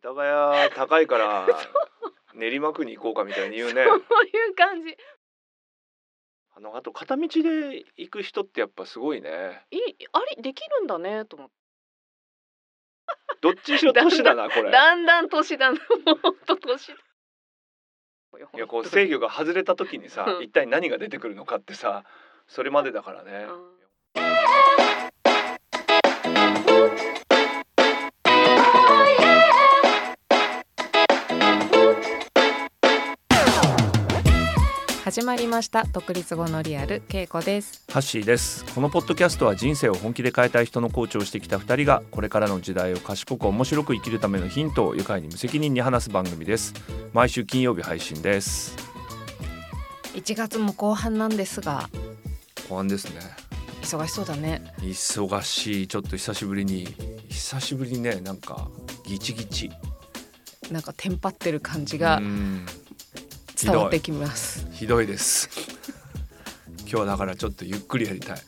[0.00, 1.46] 世田谷高いから
[2.32, 3.84] 練馬区に行こうかみたいに言うね。
[3.84, 4.96] そういう感じ。
[6.56, 9.64] あのあと片道で行く人ってやっぱすごいね。
[9.72, 9.78] い
[10.12, 10.42] あれ？
[10.42, 11.54] できるんだねと思って。
[13.40, 14.70] どっちにしろ年だなこれ。
[14.70, 15.74] だんだん年だな。
[15.74, 15.78] も
[16.30, 16.94] っと年だ。
[18.54, 20.44] いやこう制御が外れた時にさうん。
[20.44, 22.04] 一体何が出てくるのかってさ
[22.46, 23.46] それまでだからね。
[23.48, 23.78] うん
[35.08, 35.84] 始まりました。
[35.84, 37.82] 独立後のリアルけいこです。
[37.90, 38.62] ハッシーです。
[38.74, 46.74] このポッドキャストは人生を本気で変えたい人のコーチをしてきた2人がこれからの時代を賢く面白く生きるためのヒントを愉快に無責任に話す番組です。
[47.14, 48.76] 毎週金曜日配信です。
[50.12, 51.88] 1月も後半なんですが
[52.68, 53.22] 後半ですね。
[53.80, 54.74] 忙しそうだね。
[54.80, 55.88] 忙しい。
[55.88, 56.86] ちょっと久しぶりに
[57.30, 58.68] 久しぶりにねなんか
[59.06, 59.70] ギチギチ。
[60.70, 62.18] なんかテンパってる感じが。
[62.18, 62.66] うん
[63.60, 64.68] 伝わってきます。
[64.70, 65.06] ひどい。
[65.06, 65.50] です。
[66.82, 68.38] 今日はだからちょっとゆっくりやりたい。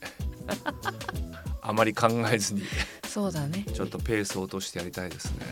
[1.62, 2.62] あまり考えずに。
[3.04, 3.64] そうだね。
[3.74, 5.46] ちょっとペースを落としてやりたいですね。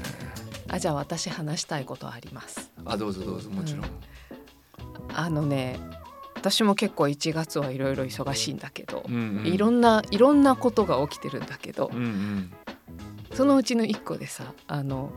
[0.69, 2.71] あじゃあ私話したいことあります。
[2.85, 3.91] あどうぞどうぞもちろん、うん。
[5.13, 5.81] あのね
[6.37, 9.47] 私も結構1月はいろいろ忙しいんだけど、うんうん。
[9.47, 12.53] いろんないろんなことが起きてるんだけど、うんうん。
[13.35, 15.11] そのうちの1個でさあの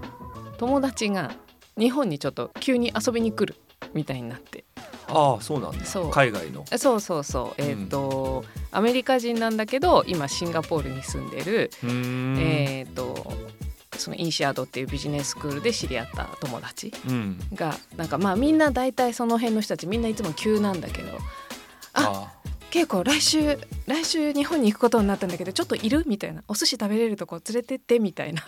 [0.57, 1.31] 友達が
[1.77, 3.59] 日本にちょっと急に遊びに来る
[3.93, 4.63] みたいになって。
[5.07, 5.85] ああそうなんだ。
[5.85, 6.09] そう。
[6.11, 6.65] 海外の。
[6.71, 7.61] えそうそうそう。
[7.61, 12.37] えっ、と、アメリカ人なんだけど今シンガポールに住んでる、うーん。
[12.39, 13.33] えっ、と
[13.97, 17.39] そのインシアードっていうビジネススクールで知り合った友達うん。
[17.53, 21.19] がなんかまあみんな大体その辺の人たちみんないつも急なんだけど
[21.93, 22.31] あ
[22.71, 26.03] 稽古来週来週日本に行くことになったんだけどちょっといる？
[26.07, 26.41] みたいな。
[26.47, 27.99] お寿司食べれるとこ連れてって？
[27.99, 28.43] みたいな。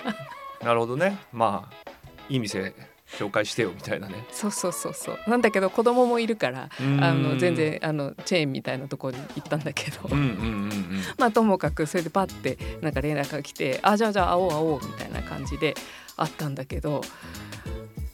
[0.61, 1.17] あなるほどね。
[1.33, 1.91] まあ
[2.29, 2.73] いい店
[3.17, 4.25] 紹介してよみたいなね。
[4.31, 5.19] そうそうそうそう。
[5.27, 10.37] なんだけど子供もいるからあの全然あのチェーンみたいなところに行ったんだけど、うんうんうんう
[10.67, 11.01] ん。
[11.17, 15.75] まあともかくそれでパッてなんか連絡が来て「あじゃあじゃあ会おう会おう」みたいな感じで
[16.17, 17.01] 会ったんだけど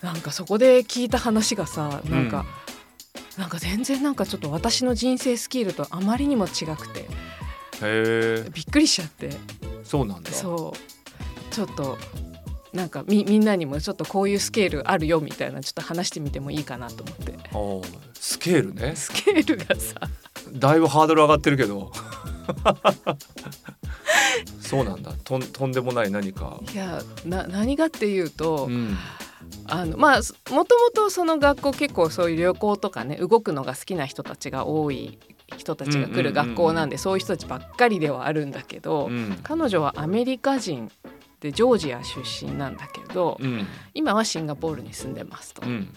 [0.01, 2.45] なんかそこで聞いた話がさなんか、
[3.37, 7.05] なんか全然なんかちょっと私の人生スキルとあまりにも違くてへ
[7.81, 9.31] えびっくりしちゃって。
[9.83, 10.31] そうなんだ。
[10.31, 11.53] そう。
[11.53, 11.97] ちょっと
[12.73, 17.39] なんかみみんなにもちょっとこういうスケールあるよみたいなちょっと話してみてもいいかなと思って。
[18.13, 18.95] スケールね。
[18.95, 19.95] スケールがさ。
[20.53, 21.91] だいぶハードル上がってるけど。
[24.59, 25.13] そうなんだ。
[25.23, 26.59] とんとんでもない何か。
[26.71, 28.95] いやな何がっていうと、うん。
[29.65, 35.17] あのまあすもともとその学校結構そういう旅行とかね動くのが好きな人たちが多い
[35.57, 39.39] 人たちが来る学校なんで、そういう人たちばっかりではあるんだけど、うん。
[39.41, 40.91] 彼女はアメリカ人
[41.39, 43.65] でジョージア出身なんだけど、うん。
[43.93, 45.65] 今はシンガポールに住んでますと。
[45.65, 45.93] うん。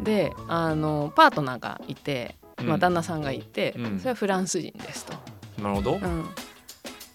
[0.00, 3.98] であのパートナーがいて、まあ、旦那さんがいて、うん。
[3.98, 5.14] それはフランス人ですと。
[5.62, 5.94] なるほど。
[5.94, 6.24] うん、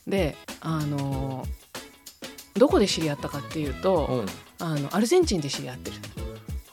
[0.08, 1.46] であの
[2.56, 4.26] どこで知り合ったかっていうと、うん。
[4.66, 5.98] あのアルゼンチンで知り合ってる。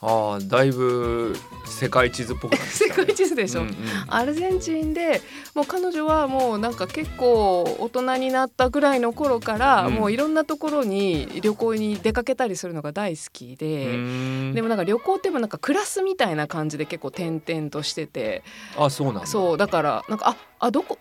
[0.01, 3.75] ああだいぶ世界地図っぽくなってき世界地図でしょ、うんうん。
[4.07, 5.21] アルゼンチンで
[5.53, 9.93] もう彼女はもうなんか結構大人になったぐらいの頃から、うん。
[9.95, 13.91] もういろんなところに旅行に出かけたりするのが大好きで。
[14.53, 18.43] でもなんか旅行ってもなんかクラスみたいな感じで結構転々としてて。
[18.77, 19.27] あそうなんだ。
[19.27, 20.97] そうだからなんかああどこ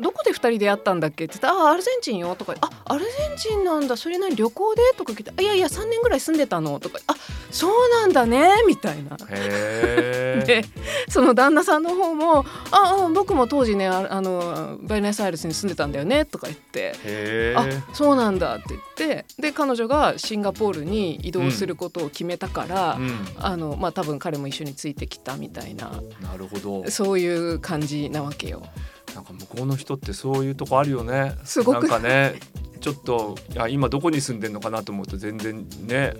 [0.00, 1.24] どこで2人出会ったんだっけ？
[1.24, 3.96] って言ったら「あアルゼンチンよ」とか「あアルゼンチンなんだ。
[3.96, 7.14] それ何旅行で?」とか聞いて「いやいや3年ぐらい住んでたの」とか「あ
[7.50, 9.16] そうなんだね」みたいな。
[10.46, 10.64] で
[11.08, 16.94] その旦那さんの方も「ああ僕も当時ねああのバイナスアイレスに住んでたんだよね」とか言って。
[17.04, 19.24] へ「あえそうなんだ」って言って。
[19.38, 23.26] で彼女がシンガポールに移動することを決めたから、うん。
[23.38, 25.90] あのまあ多分彼も一緒についてきたみたいな。
[26.22, 26.90] なるほど。
[26.90, 28.62] そういう感じなわけよ。
[29.16, 31.34] なんか向こうの人ってそういうとこあるよね。
[31.42, 31.88] すごく。
[31.88, 32.34] なんかね
[32.80, 36.12] ちょっといや今どこに住んでんのかなと思うと全然ね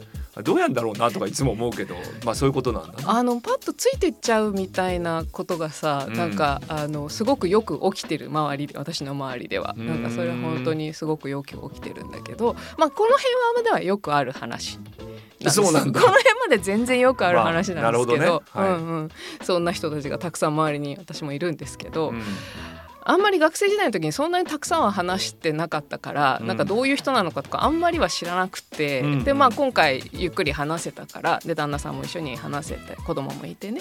[0.42, 1.94] どうやんだろうなとかいつも思うけど
[2.24, 3.04] まあそういうことなんだね。
[3.06, 6.14] あのパッとついてっちゃうみたいなことがさ、うん。
[6.14, 9.74] なんかあのすごくよく起きてる周りで私の周りでは。
[9.78, 9.86] うん。
[9.86, 14.78] なんかそれは本当にすごくよく起きてるんだけど、まあ、この辺はまではよくある話
[15.48, 16.00] そうなんだ。
[16.00, 18.70] この辺まで全然よくある話なんですけど,、まあね。
[18.70, 18.80] はい。
[18.80, 19.10] うんうん、
[19.42, 22.22] そんな人たちがたくさん周りに私もいるんですけど、うん
[23.08, 33.80] あんまり学生時代の時にそんなにたくさんは話してなかったから、うんなんかどういう人なのかとかあんまりは知らなくて、うんでまあ今回ゆっくり話せたからで旦那さんも一緒に話せて子供もいてね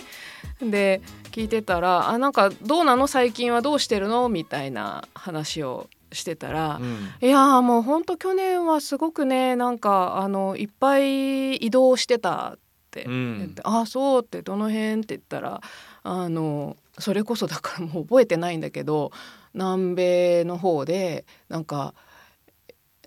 [0.61, 1.01] で
[1.31, 12.59] 聞いてたら「あなんかどうなの最近はどうしてるの?」みたいな話をしてたら、うんいやーもうほんと去年はすごくねなんかあのいっぱい移動してたっ
[12.91, 15.61] てうん言って「ああそう」って「どの辺?」って言ったら
[16.03, 19.11] あのそれこそだからもう覚えてないんだけど
[19.53, 21.93] 南米の方でなんか。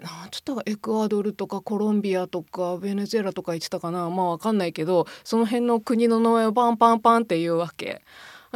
[0.01, 8.03] なんちょっとエクアドルとかコロンビアとかベネズエラとか言ってたかなまあわかんないけどその辺の国の名前をパンパンパンって言うわけ。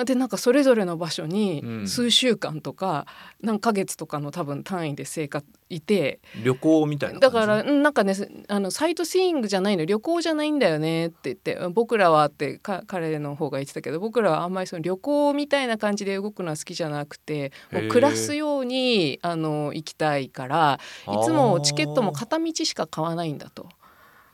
[0.04, 1.88] でなんかそれぞれの場所にうん。
[1.88, 3.06] 数週間とか
[3.40, 8.14] 何ヶ月とかの多分単位で生活いて旅行みたいなだからうんなんかね
[8.48, 23.68] あのサイトシーイングじゃないの旅行じゃないんだよねって言って僕らはってか彼の方が言ってたけど僕らはあんまりその旅行みたいな感じで動くのは好きじゃなくてもう暮らすようにあの行きたいからいつもチケットも片道しか買わないんだと。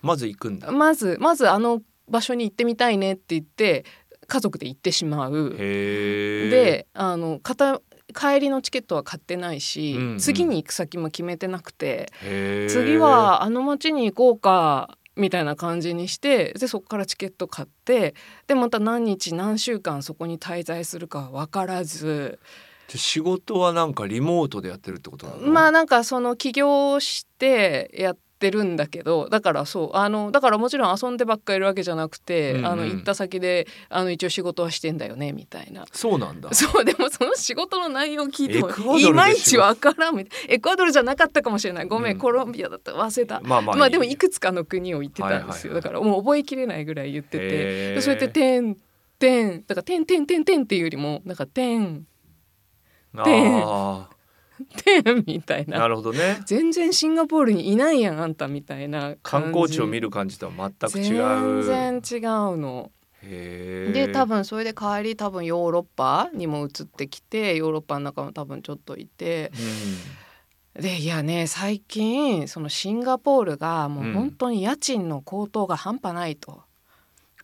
[0.03, 0.71] まず行くんだ。
[0.71, 3.85] まずまずあの場所に行ってみたいねって言って
[4.29, 5.57] 家族で行ってしまう。
[5.59, 7.81] であの片
[8.15, 10.19] 帰りのチケットは買ってないし、うんうん。
[10.19, 12.13] 次に行く先も決めてなくて
[12.69, 18.15] 次はあの町に行こうかみたいな感じにしてでそこからチケット買って
[18.47, 22.39] でまた何日何週間そこに滞在するかは分からず。
[22.91, 25.47] で仕事はなんかリモートでやってるってことなの？
[25.49, 32.67] まあなんかその起業してやってるんだけどだからそうあのだからもちろん遊んでばっかいるわけじゃなくて、うんうん。
[32.67, 35.85] あの行った先であの一応仕事はしてんだよねみたいな。
[35.93, 36.53] そうなんだ。
[36.55, 40.49] そうでもその仕事の内容聞いてもいまいちわからんみたい。
[40.49, 41.87] なエクアドルじゃなかったかもしれない。
[41.87, 42.19] ごめん、うん。
[42.19, 42.93] コロンビアだった。
[42.93, 43.41] 忘れた。
[43.41, 48.77] まあまあまあでもいくつかの国を行ってたんですよ、はいはいはいだからもう覚えきれないぐらい言っててそうやって「てん
[49.19, 52.07] てん」だから「てんてんてんてん」っていうよりもなんか「てん
[53.17, 53.63] あてん」
[55.27, 55.79] みたいあな。
[55.81, 56.41] なるほどね。
[56.47, 61.63] 全然シンガポールにいないやんあんたみたいな観光地を見る感じとは全く違う。
[61.65, 62.25] 全然違
[62.55, 62.91] うの。
[63.23, 63.93] へえ。
[63.93, 69.53] で多分それで帰り多分ヨーロッパにも移ってきてヨーロッパの中も多分ちょっといて。
[70.75, 76.63] でいやね最近そのシンガポールがもう本当に家賃の高騰が半端ないと。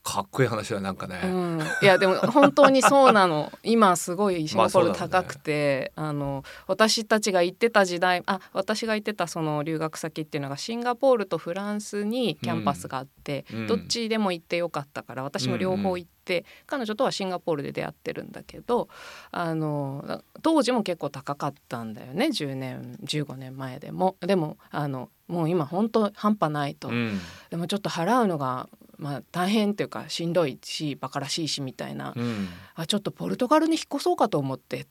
[0.04, 3.50] かっこいい話だなんかね、うん、いやでも本当にそうなの。
[3.64, 5.12] 今すごいシンガポールまあそうだろうね。
[5.22, 18.88] 高くて、あの私たちが行ってた時代あ私が行ってたその留学先っていうのがシンガポールとフランスにキャンパスがあって、うんどっちでも行ってよかったから私も両方行って、彼女とはシンガポールで出会ってるんだけど
[19.30, 24.16] あの当時も結構高かったんだよね10年15年前でも。
[24.20, 26.88] でもあのもう今本当半端ないと。
[26.88, 27.18] うん。
[27.48, 28.68] でもちょっと払うのが
[28.98, 32.48] まあ大変っていうかしんどいしバカらしいしみたいな、うん。
[32.74, 34.86] あちょっとポルトガルに引っ越そうかと思って。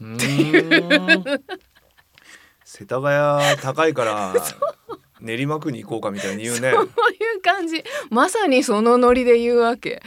[0.00, 1.24] うーん。
[2.64, 4.34] 世田谷高いから
[5.20, 6.70] 練馬区に行こうかみたいに言うね。
[6.72, 7.82] そういう感じ。
[8.10, 10.02] まさにそのノリで言うわけ。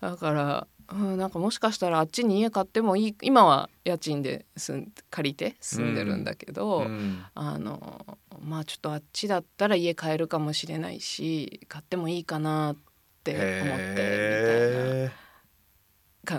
[0.00, 8.06] だから、うん、なんかもしかしたらあっちに家買ってもいい今は家賃で住ん借りて住んでるんだけど、うんあの
[8.40, 12.76] まあちょっとあっちだったら家買えるかもしれないし買ってもいいかなっ
[13.24, 15.07] て思ってみたいな。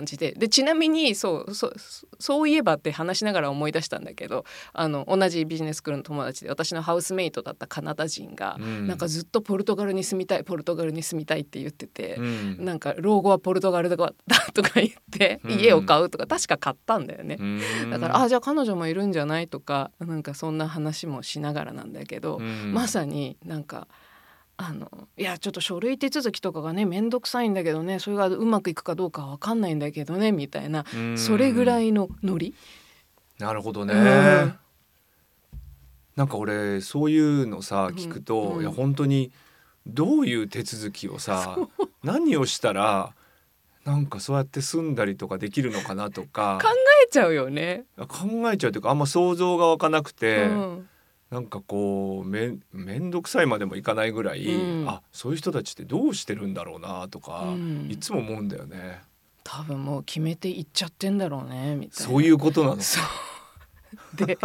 [0.00, 0.32] 感じで。
[0.32, 1.74] でちなみにそうそう
[2.18, 8.86] そういえばって話しながら思い出したんだけどあの同じビジネススクールの友達で私のハウスメイトだったカナダ人が、うん。
[8.86, 12.64] なんかずっとポルトガルに住みたいポルトガルに住みたいって言っててー、うん。
[12.64, 15.50] なんか老後はポルトガルだとか言ってうん。
[15.58, 17.36] 家を買うとか確か買ったんだよね。
[17.40, 17.44] う
[17.86, 17.90] ん。
[17.90, 22.72] だからあじゃあ彼女もいるんじゃないとかなんかそんな話もしながらなんだけど、うん。
[22.74, 23.88] まさになんか
[24.62, 31.18] あのいやちょっと書類手続きとかがね面倒くさいんだけどねそれがうまくいくかどうかは分かんないんだけどねみたいな、うん。
[31.18, 32.54] それぐらいのノリ。
[33.38, 34.54] なるほどね、うん。
[36.14, 39.32] なんか俺そういうのさ聞くと、うんいや本当に
[39.86, 41.56] どういう手続きをさ
[42.04, 43.14] 何をしたら
[43.86, 46.58] なんかそうやって住んだりとかできるのかなとか。
[46.62, 46.68] 考
[47.06, 47.84] えちゃうよね。
[47.96, 50.88] 考えちゃうというかあんま想像が湧かなくて、うん
[51.30, 59.00] なんかこうめめんどくさいまでもいかないぐらい、うんあそういう人たちってどうしてるんだろうなとか、うんいつも思うんだよね。
[59.44, 62.12] 多分もう決めていっちゃってんだろうねみたいな。
[62.12, 62.76] そういうことなの。
[64.14, 64.38] で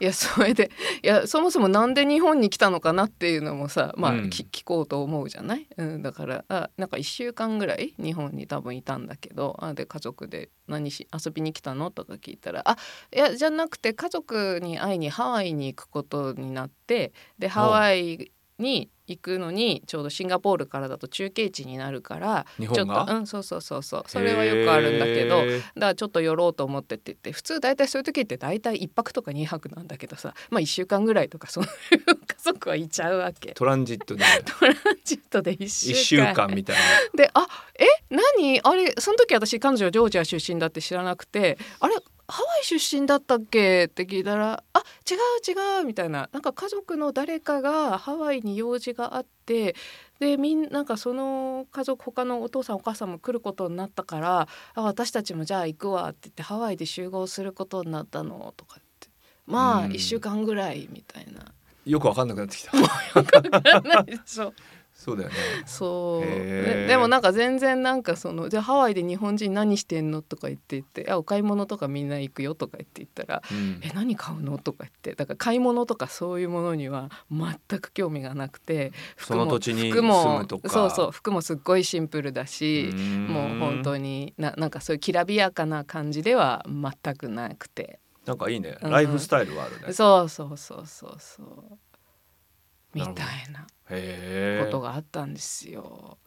[0.00, 0.70] いやそれで
[1.02, 4.30] いやそもそもなんで日本に来たのかなっていうのもさまあ、うん。
[4.30, 11.90] き聞こうと思うじゃない、うん、だからあなんか1週間ぐらい日本に多分いたんだけどあで家族で何し遊びに来たの？
[11.90, 12.76] とか聞いたらあ
[13.14, 24.04] いやじゃなくて家族に会いにハワイに行くことになってでハワイに行くのにちょうどシンガポールからだと中継地になるから日ちょ本がっとうんそうそうそうそう。
[24.06, 31.70] それはよくあるんだけどだからちょっと寄ろうと思ってって言って普通大体そういう時って大体1泊とか2泊なんだけどさまあ1週間ぐらいとかそういう
[32.16, 33.52] 家族はいちゃうわけ。
[33.52, 34.24] トランジットで
[34.58, 35.92] トランジットで1週間。
[35.92, 36.82] 一週間みたいな。
[37.14, 37.46] であ
[37.78, 38.60] え何？
[38.62, 41.94] あれその時私彼女ジョージア出身だって知らなくてあれ
[42.26, 44.78] ハワイ出身だったっけ?」って聞いたら「あ
[45.10, 45.18] 違う
[45.78, 46.28] 違う」みたいな。
[46.32, 49.76] なんか家族の誰かがハワイに用事があって
[50.20, 59.08] でみんなんかその家族他のお父さんお母さんも来ることになったから「あ私たちもじゃあ行くわ」って言ってハワイで集合することになったのとか言って。
[59.46, 59.92] まあうん。
[59.92, 61.52] 1週間ぐらいみたいな。
[61.84, 62.72] よくわかんなくなってきた。
[62.80, 64.04] わかんない。
[64.06, 64.54] でしょ
[64.94, 65.34] そうだよね。
[65.66, 66.80] そう、へー。
[66.82, 75.14] ねでもなんか全然なんかその「じゃあハワイで日本人何してんの?」とか言って言って「あお買い物とかみんな行くよ」とか言って言ったらうん「え何買うの?」とか言って。
[75.14, 80.68] だから買い物とかそういうものには全く興味がなくてその土地に服も住むとか。
[80.70, 83.26] そうそう服もすっごいシンプルだし、ん。
[83.28, 87.98] もう本当にななんかそういうきらびやかな感じでは全くなくて。
[88.24, 88.78] なんかいいね。
[88.80, 88.90] うん。
[88.90, 91.78] ライフスタイルがあるね、そうそうそうそうそう。
[92.94, 93.14] みたい
[93.52, 96.18] なことがあったんですよ。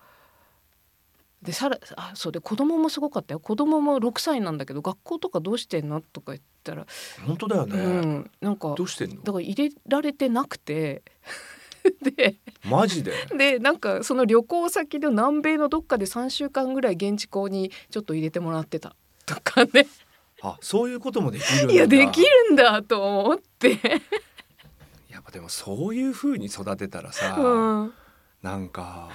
[1.42, 3.40] でさらあそうで子供もすごかったよ。
[3.40, 6.02] 子供も6歳なんだけど学校とかどうしてんの？
[6.02, 6.86] とか言ったら、
[7.26, 9.18] 本当だよね、うん、なんかどうしてんの？
[9.18, 11.04] だから入れられてなくて。
[12.02, 12.36] で
[12.66, 13.14] マジで？
[13.38, 18.96] でなんかその旅行先の南米のどっかで3週間ぐらい現地校にちょっと入れてもらってた。
[19.26, 19.88] とかね。
[20.42, 21.74] あそういうこともできるんだ。
[21.74, 23.80] いやできるんだと思って、
[25.32, 27.94] でもそういう風に育てたらさ、うん、
[28.42, 29.10] なんか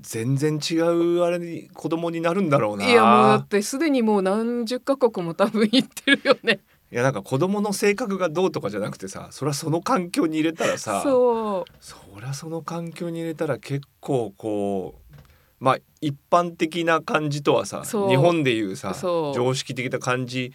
[0.00, 2.88] 全然違うあれに子供になるんだろうな。
[2.88, 6.60] いやもうだってすでにもう何十カ国も多分行ってるよね。
[6.90, 11.72] いやなんか子供の性格がどうとかじゃなくてさそりゃその環境に入れたらさそう。
[11.80, 15.14] そりゃその環境に入れたら結構こう
[15.58, 20.52] まあ一般的な感じとはさ日本でいうさ常識的な感じ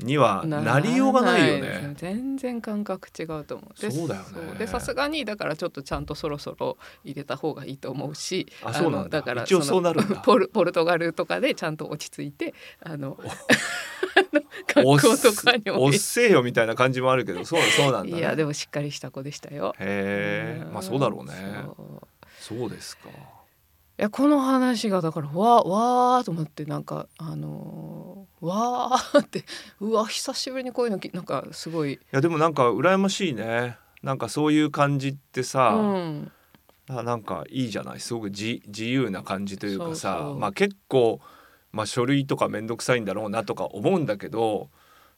[0.00, 1.94] にはなりようがないよね。
[1.96, 3.80] 全然感覚違うと思う。
[3.80, 4.58] でそうだよね。
[4.58, 9.18] でさすがにだからちょっとちゃんとそろそろ入れた方がいいと思うしあそうなんだ。
[9.18, 13.18] のから一応そうなるポルポルトガルとかでちゃんと落ち着いてあの
[14.72, 15.82] 学校とかにも。
[15.82, 18.18] おっせえよみたいな感じもあるけどそうそうなんだ、ね。
[18.18, 19.74] いやでもしっかりした子でしたよ。
[19.80, 21.34] へえまあそうだろうね。
[22.38, 23.08] そうですか。
[23.08, 27.97] いやこの話がだからわーわーと思ってなんかあのー
[28.40, 29.44] わーって
[29.80, 33.76] うわ久しぶりにこういうのきなんかすごい、いやでもなんか羨ましいね。
[34.02, 36.32] なんかそういう感じってさ、うん、
[36.88, 38.00] あなんかいいじゃない？
[38.00, 41.20] すごく自自由な感じというかさまあ結構、
[41.72, 44.70] まあ、書類とか面倒くさいんだろうなとか思うんだけど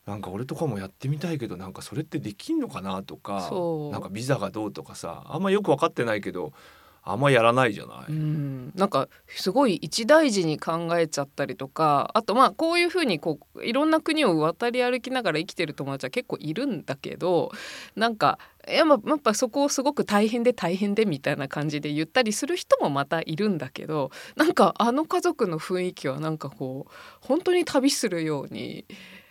[0.07, 3.51] なんか俺とかもやってみたいけどなんかそれってできんのかなとか
[3.93, 6.55] なんかビザがどうとかさあんまよく分かってないけど
[7.03, 8.11] あんまやらないじゃない。
[8.11, 17.51] うん、なんかすごい一大事に考えちゃったりとかあとまあこういうふうにこういろんな国を渡り歩きながら生きてる友達は結構いるんだけど
[17.97, 18.39] なんか
[18.69, 28.85] やっぱやっぱそこをすごく大変で大変でみたいな感じで言ったりする人もまたいるんだけどなんかあの家族の雰囲気はなんかこう本当に旅するように、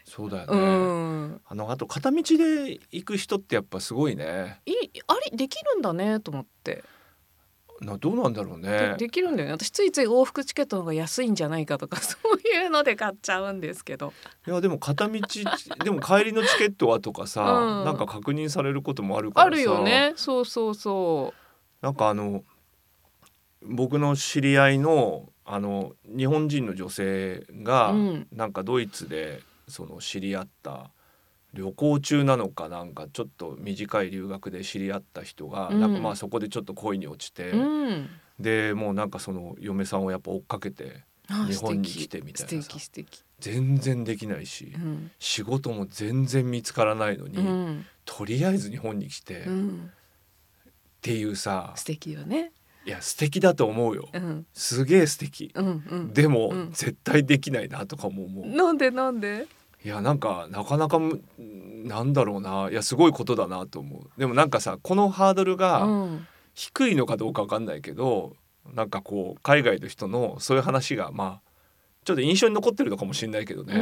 [0.10, 4.60] そうだよね、うん、あのあと片道で行く人ってやっぱすごいね。
[4.66, 4.74] い
[5.06, 6.84] あれできるんだねと思って。
[7.82, 8.96] などうなんだろうでね。
[8.98, 9.54] できるんだよね。
[9.54, 14.14] 私ついつい往復チケットの方が安いんじゃないかとか そういうので買っちゃうんですけど。
[14.48, 15.20] いやでも片道
[15.84, 17.86] でも帰りのチケットはとかさ、うん。
[17.86, 19.48] なんか確認されることもあるからさ。
[19.48, 20.14] あるよね。
[20.16, 21.34] そうそうそ
[21.82, 22.44] なんかあの
[23.62, 28.28] 僕の知り合いのあの日本人の女性が、うん。
[28.32, 30.92] なんかドイツでその知り合った
[31.54, 35.80] 旅行中なのかなんかちょっと短い留学で知り合った人が、うん。
[35.80, 38.10] なんかまあそこでちょっと恋に落ちて、ううん。
[38.40, 42.64] でもうなんかその嫁さんをやっぱ追っかけてあ日本に来てみたいな
[43.40, 45.12] 全然できないし、うん。
[45.20, 47.86] 仕事も全然見つからないのに、うん。
[48.06, 49.92] とりあえず日本に来て、っうん。
[51.02, 52.52] ていうさ素敵よね。
[52.86, 54.10] いや素敵だと思うよ。
[54.14, 54.46] うん。
[54.54, 55.52] すげえ素敵。
[55.54, 56.14] うんうん。
[56.14, 56.72] でも、うん。
[56.72, 58.46] 絶対できないなとかも思う。
[58.48, 59.48] なんでなんで？
[59.84, 62.70] いやなんかなかなかむなんだろうな。
[62.70, 64.20] いやすごいことだなと思う。
[64.20, 66.28] でもなんかさこのハードルうがん。
[66.56, 68.36] 低いのかどうかわかんないけど、
[68.74, 71.50] なんかこう海外の人のそういう話がまあ
[72.04, 73.76] ちょっと印象に残ってるのかもしれないけどね。
[73.76, 73.82] う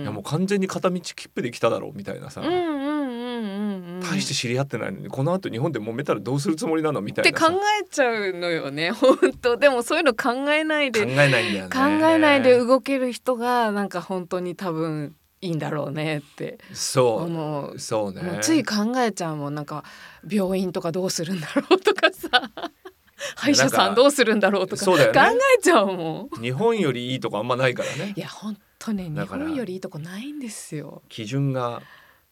[0.00, 0.02] ん。
[0.02, 4.00] いやもう完全に片道切符で来ただろうみたいなさ、うんうんうんうんうん。
[4.02, 7.00] 大して知り合ってないのにこの後日本で揉めたらどうするつもりなの？
[7.00, 7.46] みたいなさ。
[7.46, 9.56] って考えちゃうのよね 本当。
[9.56, 11.70] でもそういうの考えないで考えないんだよね。
[11.74, 17.74] 考えないで動ける人がなんか本当に多分いいんだろうねってそ思う。
[17.74, 18.22] うそうね。
[18.22, 19.84] もうつい考えちゃうもんなんか
[20.28, 22.28] 病院とかどうするんだろうとかさ。
[23.36, 25.12] 歯医者さんどうするんだろうとかね考
[25.58, 26.40] えちゃうもん。
[26.42, 28.14] 日本よりいいとこあんまないからね。
[28.16, 31.02] いや本当ね日本よりいいとこないんですよ。
[31.08, 31.82] 基準が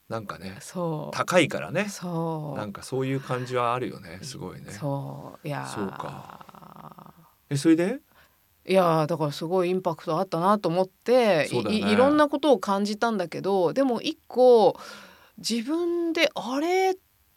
[0.09, 1.15] なんかねそう。
[1.15, 1.87] 高いからね。
[1.89, 2.57] そう。
[2.57, 4.71] なんかそういう感じはあるよねすごいね。
[4.71, 5.47] そう。
[5.47, 5.75] いやー。
[5.75, 7.13] そうか。
[7.49, 7.99] えそれで？
[8.67, 11.73] いやーだからすごいインパクトあったなと思って、ね。
[11.73, 14.77] いいろんなことを感じたんだけどでも一個
[15.37, 16.95] 自分であれ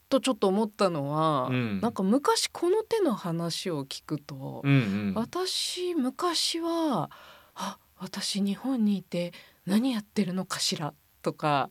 [0.08, 1.80] とちょっと思ったのは、うん。
[1.80, 4.76] なんか昔この手の話を聞くと、うんう
[5.12, 5.12] ん。
[5.14, 7.10] 私昔は
[7.54, 9.32] あ私日本にいて
[9.66, 11.70] 何やってるのかしらとか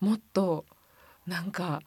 [0.00, 0.66] もっと
[1.26, 1.80] なんか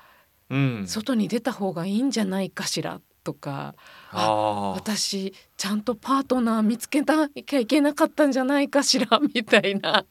[0.50, 0.88] うん。
[0.88, 3.76] 外に出た方がいいんじゃないかしらとか
[4.12, 4.74] あー。
[4.76, 10.06] 私ちゃんとパートナー見つけなきゃいけなかったんじゃないかしらみたいな。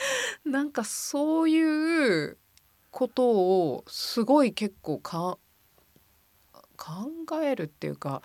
[0.44, 2.38] なんかそういう
[2.90, 5.38] ことをすごい結構か
[6.76, 8.22] 考えるっていうか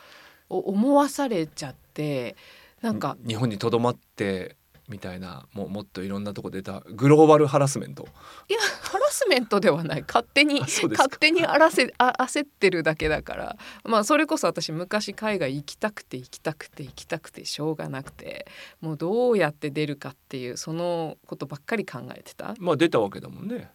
[0.50, 2.36] お思わされちゃって
[2.82, 4.56] なんか日本にとどまって
[4.88, 8.08] みたいなもうもっといろんなとこ出たグローバルハラスメント。
[8.50, 10.04] いやハラスメントではない。
[10.08, 13.58] 勝手に勝手にあらせあ焦ってるだけだから。
[13.84, 18.48] まあそれこそ私昔海外行きたくて行きたくて行きたくてしょうがなくて
[18.82, 23.72] もうどうやって出るかっていうそのことばっかり考えてた、まあ出たわけだもんね。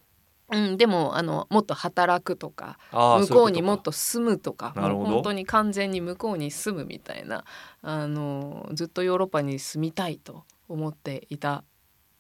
[0.53, 7.45] うん、でもあのもっと働くとか向こうにもっそと住むとか本当に完全に向こうに住むみたいな
[7.83, 11.65] あのずっとヨーロッパに住みたいと思っていた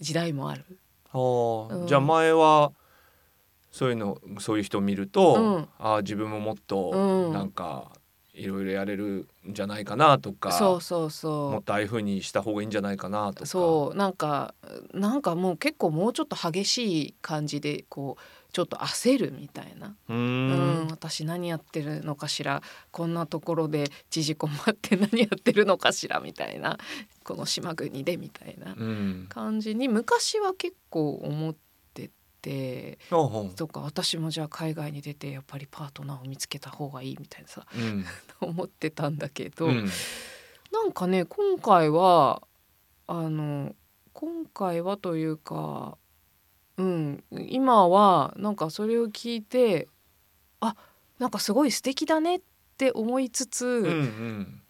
[0.00, 0.64] 時代もある。
[1.12, 1.86] あーうん。
[1.86, 2.72] じゃあ前は
[3.70, 5.68] そういうのそういう人を見ると、うん。
[5.78, 7.32] あー自分ももっとうん。
[7.32, 7.92] なんか
[8.34, 11.50] いろいろやれるんじゃないかなとか、そうそうそう。
[11.52, 13.46] もっとああいう風にした方がいいんじゃないかなとか。
[13.46, 13.96] そう。
[13.96, 14.54] なんか
[14.92, 20.86] なんかもう結構もうちょっと激しい感じでこうちょっと焦るみたいな、うん。
[20.86, 22.62] ん私何やってるのかしら。
[22.90, 26.78] こんなところで縮こまって何やってるのかしらみたいな。
[27.24, 29.26] この島国でみたいなうん。
[29.28, 31.54] 感じに昔は結構思っ
[31.94, 32.10] て
[32.42, 32.98] て。
[33.56, 37.66] とか私もじゃあ海外に出てやっぱりパートナーを見つけた方がいいみたいなさ。
[37.74, 38.04] うん。
[38.40, 39.66] 思ってたんだけど。
[39.66, 39.88] うん。
[40.72, 42.42] なんかね今回は
[43.06, 43.74] あの
[44.12, 45.98] 今回はというか
[46.80, 47.24] うん。
[47.48, 49.88] 今はなんかそれを聞いて
[50.60, 50.74] あ
[51.18, 52.40] なんかすごい素敵だねっ
[52.76, 54.62] て思いつつ、うんうん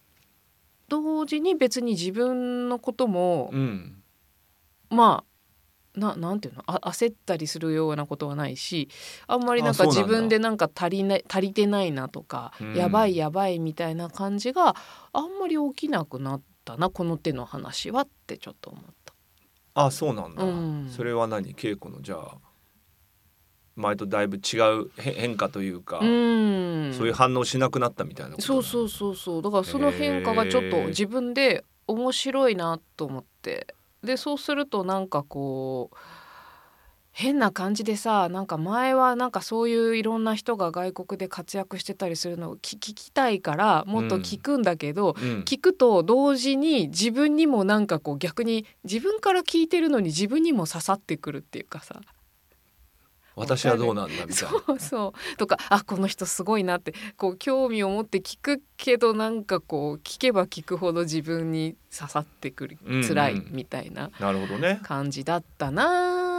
[0.89, 4.03] 同時に別に自分のことも、うん。
[4.91, 5.23] ま
[5.95, 8.89] あななんていうのあ焦ったりするようなことはないし
[9.29, 12.75] あんまりなんか自分でなんか足りない足りてないなとか、うん。
[12.75, 14.75] やばいやばいみたいな感じが
[15.13, 19.00] あんまり起きなくなったなこの手の話はってちょっと思った。
[19.87, 20.89] あそうなんだ、うん。
[20.95, 21.55] それは何？
[21.55, 22.39] 稽古のじゃあ
[23.77, 26.93] 前とだいぶ違うへ変化というか、うん。
[26.93, 29.43] そういう反応しなくなったみたいなそうそうそうそう。
[29.43, 33.75] だからその変化がちょっと自分で面白いなと思って。
[34.03, 35.97] でそうするとなんかこう
[37.13, 45.41] 変な感じでさなんか前はなんかそういういろんな人が外国で活躍してたりするのを聞聞きたいからもっと聞くんだけど、うん。
[45.43, 52.01] 聞くと同時に自分にもなんかこう逆に自分から聞いてるのに自分にも刺さってくるっていうかさ。
[53.37, 54.35] 私はどうなんだみたいな。
[54.35, 55.37] そうそう。
[55.37, 62.79] とかあこの人すごいなってこう興味を持って聞くけどなんかこう聞けば聞くほど自分に刺さってくる。
[62.85, 63.09] うんうん。
[63.09, 64.11] 辛いみたいな
[64.83, 66.30] 感じだったなー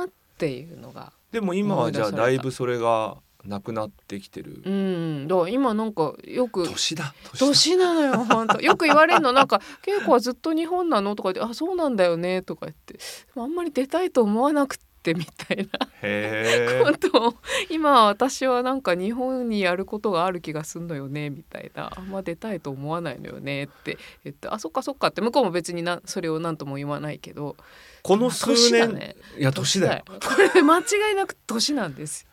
[0.41, 4.61] っていうのがでも今はじゃあだいぶそれがなくなってきてる。
[4.65, 8.59] うんだ今なんかよく年だ年だ年なのよ本当。
[8.61, 12.99] よく言われるのなんか「稽古はずっと日本なの?」とか言って「あそうなんだよね」とか言って
[13.37, 16.85] 「あんまり出たいと思わなくって」みたいな。
[16.85, 17.35] ことを
[17.69, 21.91] 今私はなんか日本にやることがある気がすんのよねみたいな。
[21.95, 27.55] あんま出たいと思わないのよねって言って「あそっかそっか」って向こうも別になそれを何とも言わないけど。
[28.03, 29.15] この数年、ね。
[29.37, 30.03] いや年だよ。
[30.07, 30.15] こ
[30.55, 30.83] れ間違
[31.13, 32.27] いなく年なんです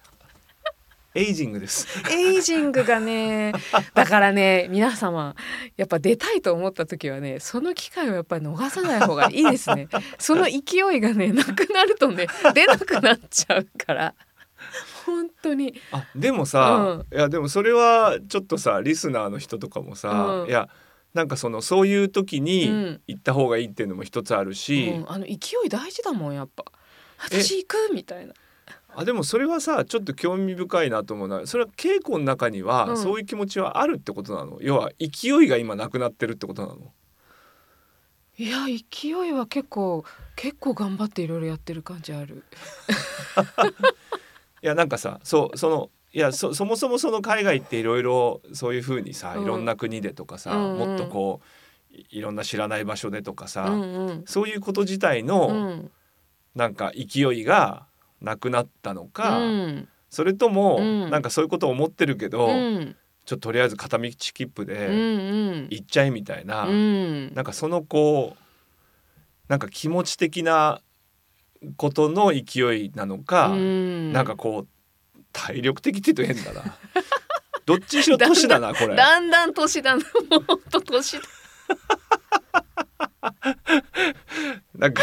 [1.18, 1.88] エイジングです。
[2.12, 3.52] エイジングがね
[3.94, 5.34] だからね皆様
[5.76, 9.88] やっぱ出たいと思った時はねその機会をやっぱり逃さない方がいいですね。
[10.18, 14.14] その勢いがねなくなるとね出なくなっちゃうから。
[15.06, 15.74] 本当に。
[15.90, 20.10] あでもさ、いやでもそれはちょっとさリスナーの人とかもさ、
[20.44, 20.48] うん。
[20.48, 20.68] いや
[21.14, 23.00] なんかそのそういう時うにん。
[23.08, 26.64] 行った方がいいっていうのも一つあるし、うん、あの勢い大事だもんやっぱ。
[27.32, 27.38] え？
[27.40, 28.34] 私行くみたいな
[29.00, 32.96] あでもそれはさちょっと興味深いなと思うのはそれは稽古の中にはうん。
[32.96, 36.92] そういう気持ちはあるってことなの、要は勢いが今なくなってるってことなの？
[38.38, 42.42] いや勢いは結構結構頑張っていろいろやってる感じある。
[44.62, 49.42] いやなんかさそうそのいやそそもそもその海外っていろいろそういうふうにさうん。
[49.44, 50.88] いろんな国でとかさ、うんうん。
[50.88, 51.40] もっとこ
[51.92, 54.24] ういいろんな知らない場所でとかさ、うんうん。
[54.26, 55.90] そういうこと自体の、うん。
[56.56, 57.87] なんか勢いが
[58.20, 59.88] なくなったのか、うん。
[60.10, 61.10] それとも、うん。
[61.10, 62.96] なんかそういうことを思ってるけど、うん。
[63.24, 65.68] ちょっととりあえず片道切符うんうでん。
[65.70, 67.34] 行っちゃえみたいな、うん。
[67.34, 68.42] なんかそのこう
[69.48, 70.80] なんか気持ち的な
[71.76, 74.12] ことの勢いなのか、うん。
[74.12, 76.76] なんかこう体力的って言うと変だな。
[77.66, 78.96] どっちにしろ年だなこれ。
[78.96, 80.02] だんだん年だな。
[80.30, 81.22] もうほんと年だ。
[84.74, 85.02] なんか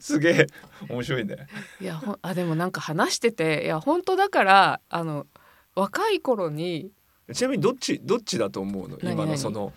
[0.00, 0.46] すげえ
[0.88, 1.46] 面白いね。
[1.80, 5.26] いやほんあでもなんか話してていや本当だからあの
[5.74, 6.90] 若い頃に
[7.32, 8.98] ちなみにどっちどっちだと思うの？
[9.02, 9.72] 今のその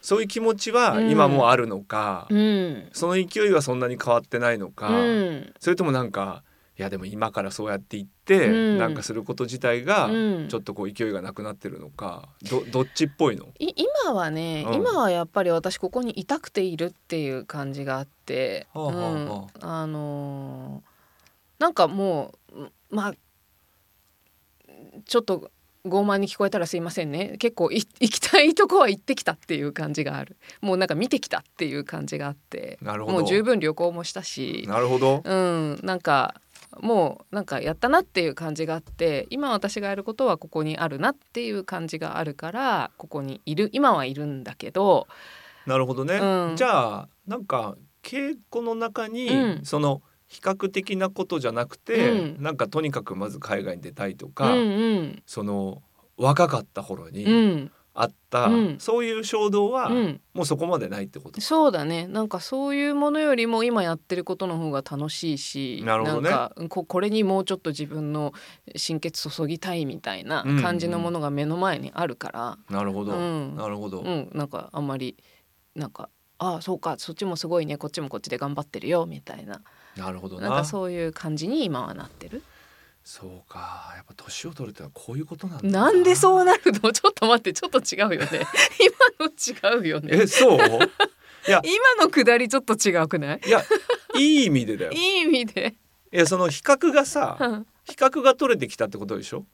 [0.00, 1.10] そういう気持ちはうん。
[1.10, 2.88] 今もあるのか、うん。
[2.92, 5.52] その勢いはそんなに変わってないのか、うん。
[5.58, 6.42] それともなんか
[6.78, 8.78] いやでも今からそうやって言って、うん。
[8.78, 10.48] なんかすること自体がうん。
[10.48, 13.48] ちょっとこう勢いがなくなってるのかどどっちっぽいの？
[13.58, 13.72] い
[14.04, 14.74] 今はね、うん。
[14.74, 19.28] 今はやっぱり私ここにいたくているっていう感じがあって、はあはあうん。
[19.28, 19.86] はあ。
[19.86, 20.88] のー
[21.58, 23.14] なんかもうまあ
[25.06, 25.50] ちょっと
[25.84, 27.36] 傲慢に聞こえたらすいませんね。
[27.38, 30.36] 結構い 行きたいとこは行ってきたっていう感じがある。
[30.60, 33.18] もうなんか見てきたっていう感じがあってなるほど。
[33.18, 35.22] もう十分旅行もしたしなるほど。
[35.24, 35.80] うん。
[35.82, 36.40] なんか
[36.80, 45.06] もうなんかやったなっていう感じがあって今私がやることはここにあるなっていう感じがあるからここにいる今はいるんだけど
[45.66, 46.56] なるほどね、うん。
[46.56, 49.64] じゃあなんか稽古の中に、うん。
[49.64, 52.42] その比較的なことじゃなくて、うん。
[52.42, 55.22] なんかとにかくまず海外に出たいとうか、んうん。
[55.26, 55.82] その
[56.16, 58.76] 若かった頃うにんあった、うん。
[58.78, 60.20] そういう衝動は、うん。
[60.32, 61.40] もうそこまでないってこと？
[61.40, 62.06] そうだね。
[62.06, 66.30] なんかそういうものよりも今やってることの方が楽しいしなるほどね。
[66.30, 68.32] んかここれにもうちょっと自分の
[68.76, 73.56] 心血注ぎたいみたいな感じのものが目の前にあるから、なるほど、うん。
[73.56, 75.16] なるほど、うん、なんかあんまり
[75.74, 76.08] なんか
[76.38, 77.78] ああそうかそっちもすごいね。
[77.78, 79.60] こっちもこっちで頑張ってるよみたいな。
[79.96, 80.48] なるほどな。
[80.48, 82.44] なんかそういう感じに今はなってる。
[83.04, 83.92] そうか。
[83.96, 85.90] やっぱ年を取るってのはこういうことなんだな。
[85.92, 86.92] んでそうなるの？
[86.92, 88.46] ちょっと待ってちょっと違うよね。
[89.18, 90.08] 今の違うよね。
[90.12, 90.58] えそう？
[91.48, 91.60] 今
[92.04, 93.40] のくだりちょっと違うくない？
[93.46, 93.64] いや
[94.14, 94.92] いい意味でだよ。
[94.92, 95.74] い いい意味で。
[96.10, 97.66] やその比較がさうん。
[97.84, 99.46] 比較が取れてきたってことでしょ？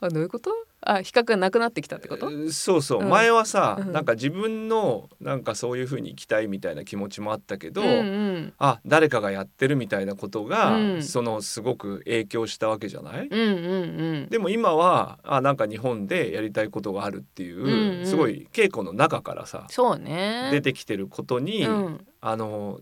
[0.00, 0.50] あどういうこと？
[0.84, 2.30] あ比較がなくなってきたってこと？
[2.30, 3.08] えーそうそう、うん。
[3.08, 3.92] 前はさ、うん。
[3.92, 8.52] なんか自分のなんかそういう風に生きたいみたいな気持ちもあったけど、うんうん。
[8.58, 11.02] あ誰かがやってるみたいなことが、うん。
[11.02, 14.28] そのすごく影響したわけじゃない、うんうんうん。
[14.28, 18.06] でも今はあなんか日本でやりたいことがあるっていう、うんうん。
[18.06, 20.48] すごい稽古の中からさそうね。
[20.50, 22.06] 出てきてることに、うん。
[22.20, 22.80] あの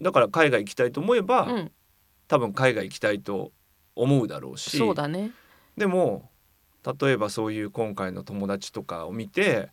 [0.00, 1.72] だから海外行きたいと思えば、うん。
[2.28, 3.52] 多分海外行きたいと
[3.94, 5.30] 思うだろうしそうだね。
[5.76, 6.30] でも
[7.00, 9.70] 例えばそういう今回の友達とかを見て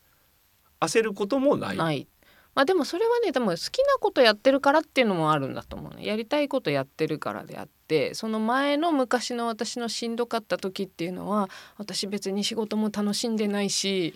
[0.80, 1.78] 焦ることもない。
[1.78, 2.08] ない
[2.56, 14.14] まあでもそれはねでも好きなことやってるからっていうのもあるんだと思うねやりたいことやってるからであってその前の昔の私のしんどかった時っていうのは私別に仕事も楽しんでないし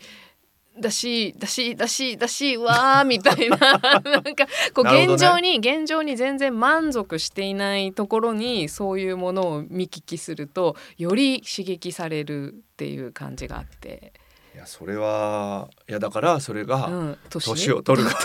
[0.79, 3.57] だしだしだしだしわーみたいな
[4.03, 14.13] なんかこう現状に、現状に全然満足していないところにそういうものを見聞きするとより刺激されるっていう感じがあって、
[14.55, 17.49] いやそれはいやだからそれがうん、年？
[17.49, 18.07] 年を取る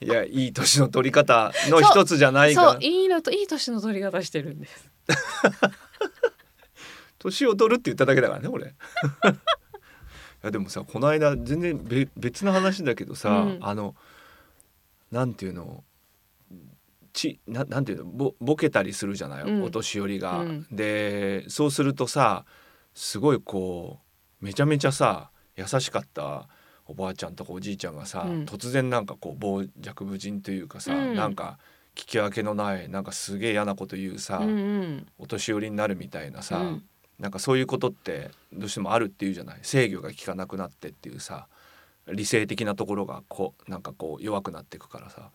[0.00, 4.90] いやいい年の取り方の一つじゃないかそういいのといい年の取り方してるんです。
[7.18, 8.70] 年を取るって言っただけだからね俺い
[10.42, 13.58] やでもさこの間全然べ別の話だけどさ、うん。
[13.60, 13.94] あの
[15.10, 15.84] なんていうの
[17.12, 19.62] ちななんていうのぼボケたりするじゃない、うん。
[19.62, 20.38] お年寄りが。
[20.38, 20.66] うん。
[20.70, 22.44] でそうするとさ
[22.94, 24.00] すごいこ
[24.40, 26.48] うめちゃめちゃさ優しかった
[26.86, 28.44] おばあちゃんとかおじいちゃんがさ、うん。
[28.44, 31.14] 突然なんかこう傍若無人というかさ、うん。
[31.14, 31.58] なんか
[31.94, 35.06] 聞き分けのないなんかすげえ嫌なこと言うさ、うんうん。
[35.18, 36.84] お年寄りになるみたいなさ、うん
[37.22, 39.60] なんかそういうことってどうしてもあるっていうじゃない。
[39.62, 41.46] 制御が効かなくなってっていうさ
[42.08, 45.30] 理性的なところがこうなんかこう弱くなっていくからさ。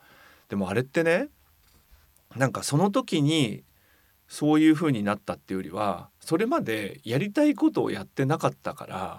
[0.50, 1.30] でもあれってね
[2.36, 3.64] なんかその時に
[4.28, 9.18] そういう風になったっていうよりはそれまでやりたいことをやってなかったから、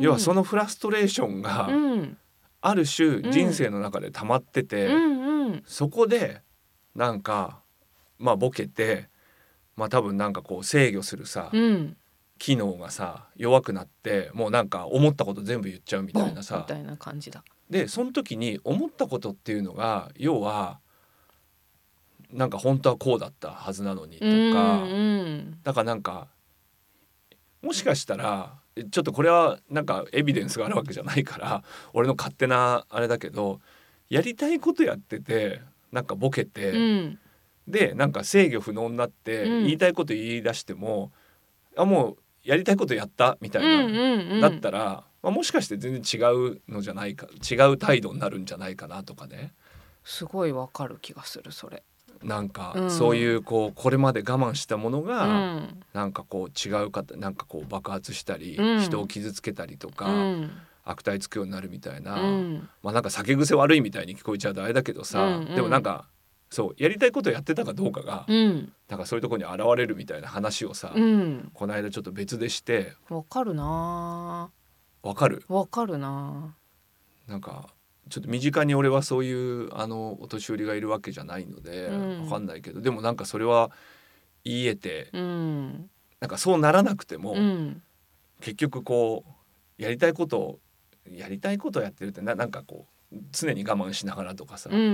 [0.00, 2.16] 要はそのフラストレーションがうん。
[2.62, 3.30] ある種うん。
[3.30, 4.88] 人生の中で溜まってて、
[5.66, 6.40] そこで
[6.94, 7.60] なんか
[8.18, 9.10] まあボケて
[9.80, 11.96] まあ多分なんかこう制御するさ、うん。
[12.38, 17.44] 機能がさ弱くなってもうなんか思ったこと全部言っちゃうみたいなみさたいな感じだ。
[17.68, 20.80] でその時に思ったことっていうのが要は
[22.32, 25.58] なんか本当はこうだったはずなのにとか、うん。
[25.62, 26.28] だからなんか
[27.60, 28.54] もしかしたら
[28.90, 31.62] ちょっとこれはなんかエビデンスがあるわけじゃないから
[31.92, 33.60] 俺の勝手なあれだけど
[34.08, 35.60] やりたいことやってて
[35.92, 37.18] なんかボケて、うん
[37.70, 39.64] でなんか制御不能になってうん。
[39.64, 41.12] 言いたいこと言い出しても、
[41.76, 43.36] あもうやりたいことやった？
[43.40, 44.40] みたいな、うんうんうん。
[44.40, 49.52] だったら、まあ、もしかして全然違うのじゃないか違う態度になるんじゃないかなとかね。
[50.04, 51.82] すごいわかる気がするそれ。
[52.22, 52.90] なんかうん。
[52.90, 55.80] そういうこうこれまで我慢したものうがん。
[55.92, 58.78] なんかこう違う方なんかこう爆発したりうん。
[58.80, 60.50] 人を傷つけたりとうかん。
[60.84, 62.68] 悪態つくようになるみたいなうん。
[62.82, 65.54] まあなんか酒癖悪いみたいに聞こえちゃうとあれだけどさうんうん。
[65.54, 66.08] でもなんか
[66.50, 68.72] そうやりたいことやってたかどうかがうん。
[68.88, 71.50] なんかそういうところに現れるみたいな話をさうん。
[71.54, 74.50] この間ちょっと別でしてわかるな。
[75.02, 75.44] わかる？
[75.48, 76.54] わかるな。
[77.28, 77.68] なんか
[78.08, 82.24] ちょっと身近に俺はそういうあのお年寄りがいるわけじゃないので、うん。
[82.24, 83.70] わかんないけどでもなんかそれは
[84.44, 85.88] 言えてうん。
[86.18, 87.82] なんかそうならなくても、うん。
[88.40, 89.24] 結局こ
[89.78, 90.58] うやりたいことを
[91.08, 94.88] やりたいことをやってるってななんかこう常に我慢しながらとかさ、うんうんう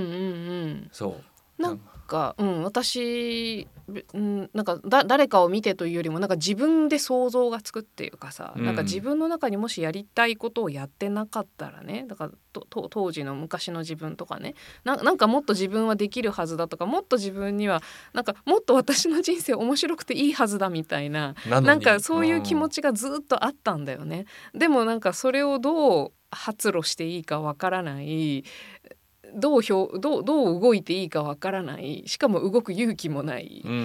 [0.66, 0.88] ん。
[0.92, 1.25] そう
[1.59, 24.27] なんか、うん、私、べうん、なんかだ誰かを見てというよりもなんか自分で想像がつくっていうかさ、うんなんか自分の中にもしやりたいことをやってなかったらねだからとと当時の昔の自分とかねななんかもっと自分はできるはずだとかもっと自分にはなんかもっと私の人生面白くていいはずだみたいななんかそういう気持ちがずっとあったんだよね。
[24.55, 28.45] でもなんかそれをどう発露していいかわからない
[29.37, 32.05] どう表どうどう動いていいかわからない。
[32.07, 33.77] しかも動く勇気もない、うん、う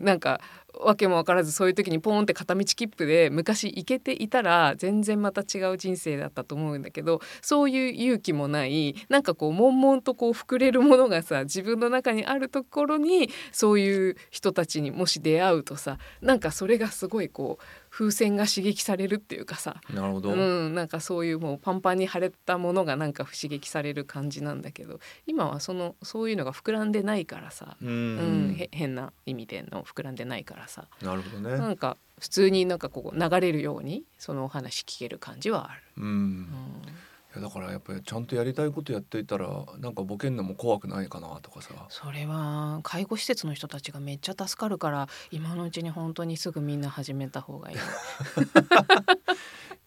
[0.00, 0.04] ん。
[0.04, 0.40] なんか
[0.74, 8.94] わけも分からずそういう時にポーンって片道切符で昔行けていたら全然また違う人生だったと思うんだけどそういう勇気もない。
[9.08, 19.80] なんかこう悶々とこう膨れるものがさ自分の中にあるところにそういう人たちにもし出会うとさなんかそれがすごいこう風船が刺激されるっていうかさ。
[19.92, 20.34] なるほど、う
[20.68, 28.68] ん、なんかそういうもうパンパンに腫れたものがなんか刺激される感じなんだけど今はそのそういうのが膨らんでないからさ、うん。
[28.70, 30.86] 変な意味での膨らんでないからさ。
[31.02, 31.58] なるほどね。
[31.58, 35.82] なんか普通になんかこう流れるようにそのお話聞ける感じはある。
[35.98, 36.46] うん、うん。
[36.86, 41.70] いやだからやっぱりちゃんとやりたいことやっていたらなんかボケんのも怖くないかなとかさ。
[41.88, 47.76] それは介護施設の人たちがめっちゃ助かるから今のうちに本当にすぐみんな始めた方がいい。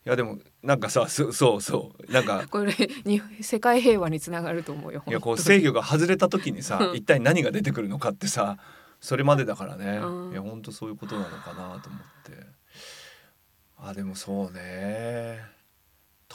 [0.06, 2.12] いやでもなんかさそそうそう。
[2.12, 2.74] なんか これ
[3.06, 5.04] に世界平和につながると思うよ。
[5.08, 6.96] いやこう制御が外れた時にさうん。
[6.96, 8.58] 一体何が出てくるのかってさ
[9.02, 10.32] それまでだからね、うん。
[10.32, 12.48] いや本当そういうことなのかなと思って。
[13.78, 15.44] あでもそうね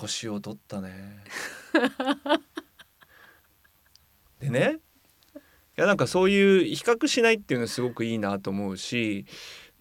[0.00, 1.24] 年を取ったね。
[4.40, 4.78] でね
[5.76, 9.26] いやなんかそういう比較しないっていうのはすごくいいなと思うし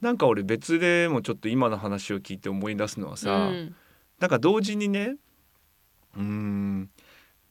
[0.02, 3.76] なんか俺別でもちょっと今の話を聞いて思い出すのはさ、うん。
[4.20, 5.16] なんか同時にね
[6.16, 6.90] うーん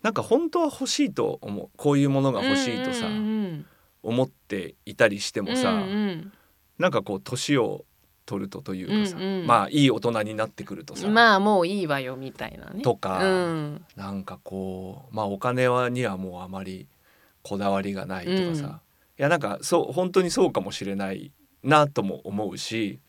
[0.02, 1.70] なんか本当は欲しいと思う。
[1.76, 3.66] こういうものが欲しいとさ、うんうん
[4.02, 6.32] 思っていたりしてうんもさ、うんうん。
[6.78, 7.84] なんかこう年を
[8.26, 9.46] 取るとというかさ、うんうん。
[9.46, 12.82] まあいい大人になってくるとさ、まあもういいわよみたいなね。
[12.82, 13.86] とかうん。
[13.96, 16.88] なんかこうまあお金はにはもうあまり
[17.42, 18.72] こだわりがないとかさ、うん。
[18.72, 18.78] い
[19.16, 23.00] やなんかそう本当にそうかもしれないなとも思うし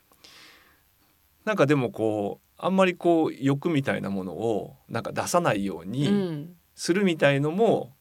[1.43, 6.53] なんかでもこうあんまりこう欲みたいなものをなんか出さないよううにん。
[6.75, 7.96] するみたいのも、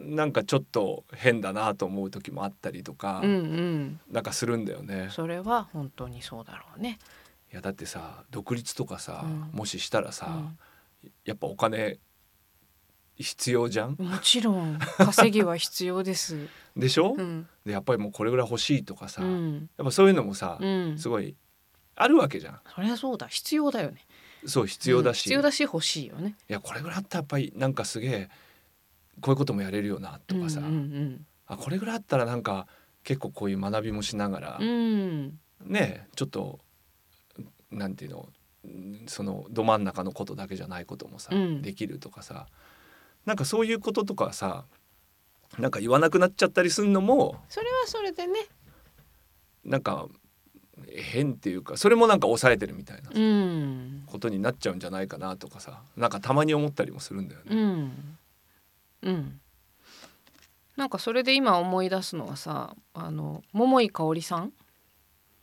[0.00, 5.08] なんかちょっと変だなと思う時もあったりとか、うんうんなんかするんだよね。
[5.10, 6.98] それは本当にそうだろうね。
[7.52, 10.30] いやだってさ独立とかさ、うんもししたらさ、う
[11.06, 11.98] んやっぱお金
[13.16, 13.96] 必要じゃん？
[13.98, 16.48] もちろん稼ぎは必要です。
[16.76, 20.98] でしょ、うんでやっぱりもうこれぐらい欲しいとかさ、やうんっぱそういうのもさ、うん。
[20.98, 21.34] すごい
[21.96, 24.06] あるわけじゃんそりゃそうだ必要だよね。
[24.46, 26.36] そう必要だし、うん必要だし欲しいよね。
[26.48, 28.28] いやこれぐらいあったらやっぱりなんかすげえ
[29.20, 32.66] こういうこともやれるよなとかさ、うんうんあこれぐらいあったらなんか
[33.04, 34.68] 結構こういう学びもしながら、うん。
[34.68, 36.60] うんねちょっと
[37.70, 38.28] なんていうの
[38.64, 42.46] うんそのど真ん中のことだけじゃないこともさ、うんできるとかさ
[43.24, 44.64] なんかそういうこととかさ
[45.58, 48.40] なんか言わなくなっちゃったりするのもそれはそれでね。
[49.64, 50.06] なんか
[50.94, 57.46] 変っていうかそれもなんか抑えてるみたいなうんことになっちゃうんじゃないかなとかさなんかたまに思ったりもするんだよね。
[57.50, 58.17] うん
[59.02, 59.40] うん。
[60.76, 64.52] なんかそれで今思い出すのはさあの桃井かおりさん？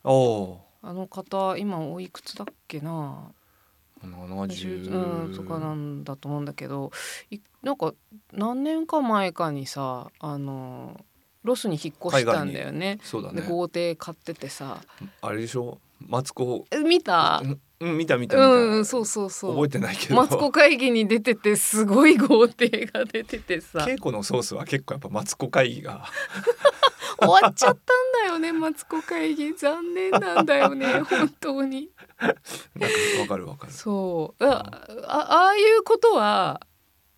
[0.03, 3.31] おおあの方今おいくつだっけな
[4.03, 6.91] ？70 20うんとかなんだと思うんだけど
[7.31, 7.93] いなんか
[8.31, 11.03] 何年か前かにさあの
[11.43, 12.99] ロスに引っ越したんだよね。
[13.03, 13.41] そうだね。
[13.41, 14.81] で豪邸買っててさ。
[15.21, 15.79] あれでしょ？
[15.99, 16.65] マツコ。
[16.71, 17.41] え見た？
[17.79, 19.53] うんうん見た見た見た、うんそうそうそう。
[19.53, 20.15] 覚えてないけど。
[20.15, 23.79] マツコ会議に出ててすごい豪邸が出ててさ。
[23.79, 26.05] 稽古のソースは結構やっぱマツコ会議が。
[27.17, 27.77] 終わっちゃったん
[28.23, 29.53] だよねマツコ会議。
[29.53, 31.89] 残念なんだよね 本当に。
[32.75, 33.73] なんかわかるわかる。
[33.73, 34.45] そう。
[34.45, 34.65] あ
[35.07, 36.61] あああいうことは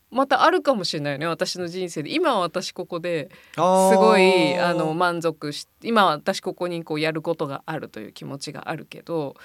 [0.09, 2.13] またあるかもしれないよね私の人生で。
[2.13, 9.35] 今は私ここですごいあの満足し今は私ここにこうやることがあるという気持ちがあるけど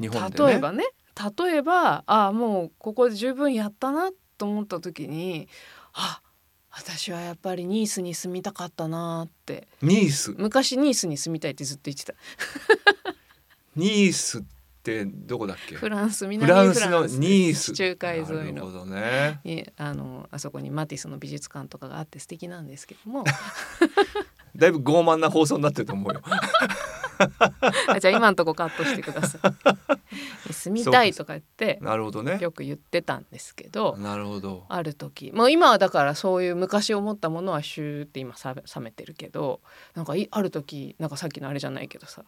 [0.00, 0.50] 日本でね。
[0.50, 0.84] 例えばね。
[1.38, 5.48] 例えばあもうここで十分やったなと思った時に
[5.92, 6.22] あ
[6.70, 9.68] 私はやっぱりニースに住みたかったなって。
[9.82, 10.34] ニース？
[10.38, 12.14] 昔ニースに住みたいってずっと言ってた。
[13.76, 14.42] ニースっ
[14.82, 15.74] てどこだっけ？
[15.76, 19.40] フランスフ南ランスのフランスニース地中海沿いなるほのどね。
[19.44, 23.24] にあのあそこにマティスの美術館とかがあって素敵なんですけども。
[24.56, 26.20] だいぶ傲慢な放送になってると思うよ
[27.86, 30.52] あじゃあ今のとこカットしてください。
[30.52, 32.38] 住みたいとか言ってなるほどね。
[32.40, 34.64] よく言ってたんですけどなるほど。
[34.68, 39.60] ある時もう今はだからそういう昔思ったものはシューって今さ冷めてるけど
[39.94, 42.24] なんかいある時なんかさっきのあれじゃないけどさ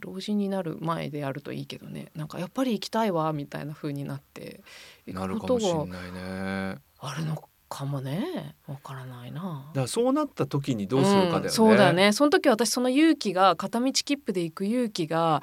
[0.00, 4.60] 老人になる前でやるといいけどねなんかやっぱり行きたいわみたいな風になって
[5.06, 8.54] 行くことがあるのかもね。
[8.66, 9.64] わからないな。
[9.68, 9.74] だ。
[9.74, 12.12] からそうなった時にどうするかだよね、んそうだよね。
[12.12, 15.42] その時私その勇気が片道切符で行く勇気が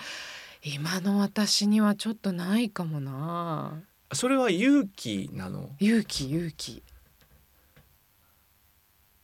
[0.63, 3.81] 今の私にはちょっとないかもな。
[4.13, 5.71] それは勇気なの？
[5.79, 6.83] 勇気勇気。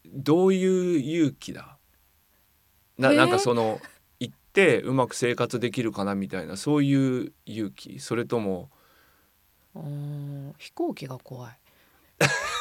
[0.05, 1.77] どういう勇気だ？
[2.97, 3.17] な,、えー？
[3.17, 3.79] なんかその
[4.19, 7.99] 行ってうまく生活できるかなみたいなそういう勇気？
[7.99, 8.71] それとも
[9.75, 11.59] うーん飛行機が怖い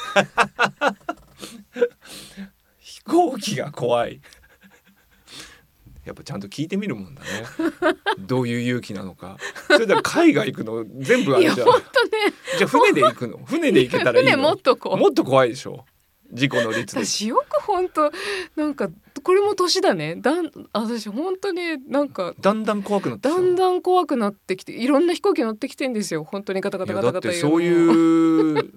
[2.79, 4.21] 飛行機が怖い。
[6.05, 7.29] やっぱちゃんと聞いてみるもんだね。
[8.19, 9.39] どういう勇気なのか。
[9.69, 11.67] それでは海外行くの全部あれじゃん。
[11.67, 11.73] ね。
[12.59, 13.39] じゃあ船で行くの？
[13.39, 14.33] 船で行けたらいいの？
[14.33, 15.87] 船もっと怖いもっと怖いでしょ？
[16.31, 17.05] 事故の率で。
[17.05, 18.13] 私よく本当
[18.57, 18.91] なんか
[19.23, 20.17] これも年だね。
[20.17, 26.25] だん私本当になんかだんだん怖くなってだんだん怖くなってきていろんな飛行機乗ってきてんですよ。
[26.25, 28.73] 本当にガタガタガタガタだってそうういう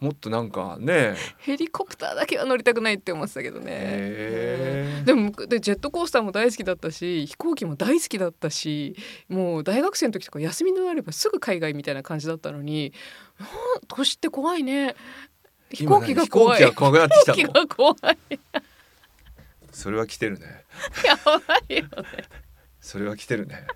[0.00, 5.02] もっとなんかねヘリコプターだけは乗りたくないって思ってたけどね。
[5.04, 8.94] でもでジェットコースターも大好きだったし飛行機も大好きだったし
[9.28, 12.92] もう大学生の時とか休みのあればすぐ海外みたいな感じだったのに
[13.36, 13.46] は
[13.78, 14.94] あ年って怖いね。
[15.72, 16.58] 飛行機が怖い。
[16.58, 18.18] 飛行機が怖くなってきた飛行機のが怖い。
[19.72, 20.64] それは来てるね。
[21.04, 21.88] やばいよね。
[22.80, 23.66] それは来てるね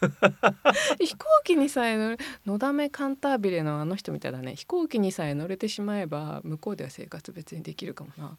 [0.98, 4.56] 飛行機にさえ乗るのだめカンタービレのあの人みたいだね。
[4.56, 8.36] 飛行機にさえ乗れてしまえば向こうでは生活別にできるかもな。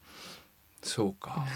[0.82, 1.44] そうか。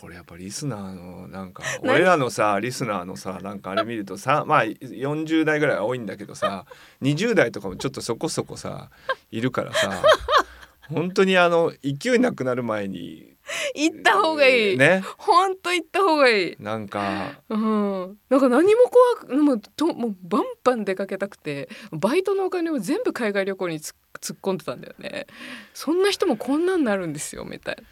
[0.00, 1.96] これやっぱリスナーのなんか何？
[1.96, 6.64] 俺らのさリスナーのさなんかあれ見るとさまあ40代ぐらいは多いんだけどさ
[7.02, 8.90] 20代とかもちょっとそこそこさ
[9.30, 10.02] いるからさ
[10.88, 13.34] 本当にあの勢いなくなる前に
[13.74, 15.02] 行った方がいい、ね。
[15.18, 16.56] ほんと行った方がいい。
[16.58, 17.42] なんか。
[17.48, 18.82] うん、なんか何も
[19.18, 25.26] 怖くもうともうバンバン出かけたくてバイトのお金を全部海外旅行につ突っ込んでたんだよね。
[25.74, 27.82] そんな人もこんなんなるんですよみたいな。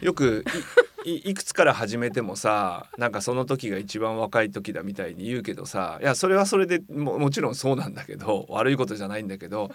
[0.00, 0.44] よく
[1.04, 9.70] いくつから始めてもさなんかその時が一番若い時だみたいに言うけどさいやそれはそれでももちろんそうなんだけど悪いことじゃないんだけど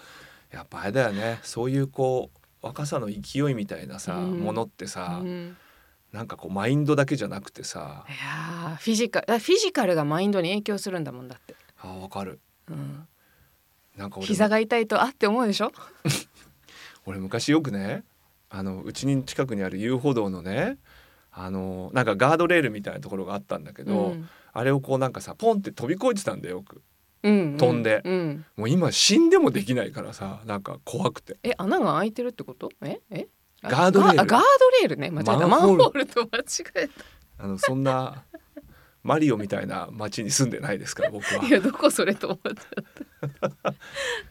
[0.52, 1.40] やっぱあれだよね。
[1.42, 4.40] そういうこう若さの勢いみたいなさ、うん。
[4.40, 5.56] ものってさ、うん。
[6.12, 8.04] なんかこうマインドだけじゃなくてさ。
[8.08, 12.40] いやーフィジカルあフィジカルがマインドに影響するんだもんだって、あわかる。
[12.70, 13.06] うん、
[13.96, 15.72] なんか俺膝が痛いとあって思うでしょ？
[17.06, 18.04] 俺昔よくね
[18.48, 20.78] あのうちに近くにある遊歩道のね
[21.30, 24.28] あのなんかガードレールみたいなところがあったんだけど、うん。
[24.52, 26.76] あれをこうなんかさポンって飛び越えてたんだよよく。
[26.76, 26.82] うん、
[27.22, 28.02] 飛んで。
[28.04, 31.36] うん、もう今死んでもできないからさなんか怖くて。
[31.42, 32.70] え穴が開いてるってこと？
[32.82, 33.00] え？
[33.10, 33.26] え？
[33.62, 34.20] あガードレール。
[34.20, 34.44] あガード
[34.82, 35.10] レールね。
[35.10, 35.48] 間違えた。
[35.48, 36.06] マンホール。
[36.06, 36.42] と間違
[36.76, 36.88] え
[37.38, 38.24] あのそんな
[39.02, 41.40] マリオみたいな町に住んでないですから 僕は。
[41.40, 43.74] たいやどこそれと思っちゃった。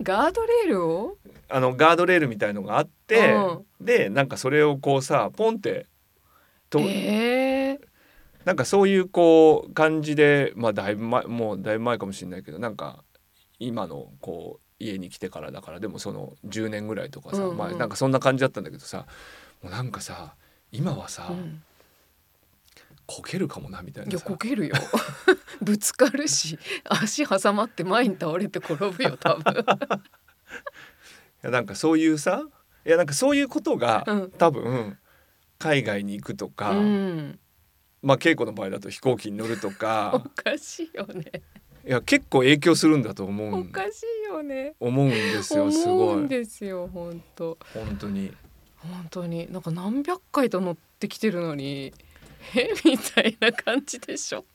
[0.02, 1.18] ガードレールを？
[1.48, 3.38] あのガードレールみたいのがあって
[3.80, 5.86] でなんかそれをこうさポンって
[6.72, 7.80] と、えー、
[8.46, 13.04] なんかそういうこう感じでまあだいぶ前もうだいぶ前かもしれないけどなんか
[13.60, 17.58] 今のこう家に来てからだからでもその10年ぐらいとかさ、うんうん。
[17.58, 19.06] まあなんかそんな感じだったんだけどさ
[19.64, 20.36] もうなんかさ
[20.72, 21.64] 今はさ、うん。
[23.08, 24.76] こけるかもなみたいいやこけるよ。
[25.62, 29.54] ぶつかるし足挟まって前に倒れて転ぶよ多分。
[29.54, 29.64] い
[31.44, 32.44] やなんかそういうさ
[32.86, 34.32] いやなんかそういうことが、うん。
[34.32, 34.98] 多分
[35.60, 37.40] 海外に行くとか、うん
[38.06, 41.42] まあ稽古の場合だと飛行機に乗るとおかかしいよね。
[41.88, 43.54] いや結構影響するんだと思うん。
[43.62, 44.76] おかしいよね。
[44.80, 48.32] 思うんですよす思うんごいですよ本当本当に。
[48.78, 49.52] 本当に。
[49.52, 51.94] なんか何百回と乗ってきてるのに
[52.56, 54.46] えみたいな感じでしょ。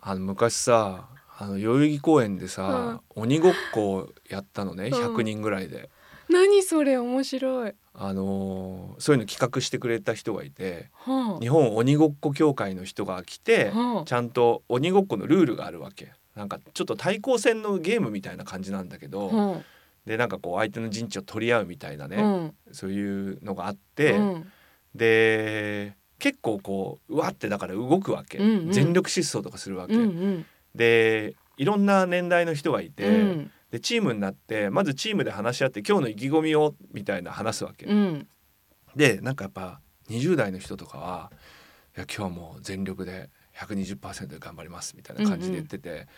[0.00, 4.92] あの昔さあの代々木公園でさ、鬼ごっこやったのねうん。
[4.92, 5.88] 100人ぐらいで、
[6.28, 7.74] 何それ面白い。
[7.94, 16.12] あのーそういうの企画してくれた人がいては日本鬼ごっこ協会の人が来てあ、はちゃんと鬼ごっこのルールがあるわけ。
[16.36, 19.60] なんかちょっと対抗戦のゲームみたいな感じなんだけあ、ど、は
[20.06, 24.52] でなんかこう相手の陣地を取り合うみたいなあ、ね、うん、そういうのがあって、うん、
[24.94, 28.72] で結構こううわってだから動くわけ、うんうん。
[28.72, 38.28] 全力疾走とかするわけ、うん、うん、でいろんな年代の人がいて、うん、でチームになってまずチームで話し合って今日の意気込みをみたいな話すわけ、うん、
[38.96, 41.32] でなんかやっぱ20代の人とかは
[41.96, 46.08] 「いや今日はもう全力で120%で頑張ります」みたいな感じで言ってて、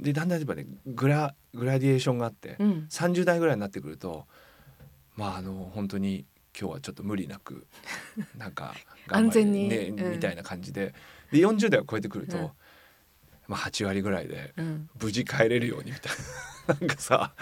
[0.00, 4.26] でだんだんやっぱねグラグラディエーションがあって、うん、30代ぐらいになってくると
[5.14, 6.26] まああの本当に
[6.58, 7.66] 今日はちょっと無理なく
[8.36, 8.74] なんか
[9.06, 9.68] 頑張り安全に。
[9.68, 10.12] ねうん。
[10.12, 10.94] みたいな感じで。
[11.30, 12.50] で40代を超えてくると、うん
[13.48, 16.12] まあ8割ぐらいでうん、無事帰れるようにみたい
[16.68, 16.74] な。
[16.80, 17.32] なんかさ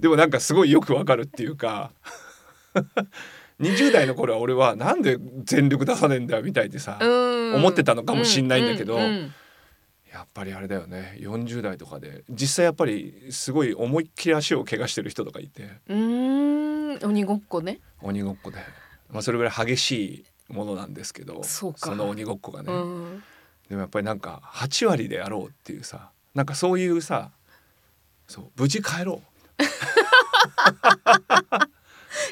[0.00, 1.92] でもなんかすごいよくわかるっていうか
[3.60, 7.06] 20代の頃は俺はなんで全力出さねえんだよみたいでさ、う
[7.52, 9.34] ん、思ってたのかもしんないんだけどうんうん
[10.14, 15.80] やっぱりあれだよね40代とかで実際やっぱりすごい思いっきり足を怪我してる人とかいて。
[15.88, 17.08] うん、うーん。
[17.08, 17.80] 鬼ごっこね。
[18.00, 18.58] 鬼ごっこで、
[19.10, 21.96] まあ、それぐらい激しいものなんですけどそうか。
[21.96, 23.24] の鬼ごっこがね、うん、
[23.68, 27.30] でもやっぱりなんか8割でやろうっていうさなんかそういうさ
[28.26, 29.22] そう無事帰ろ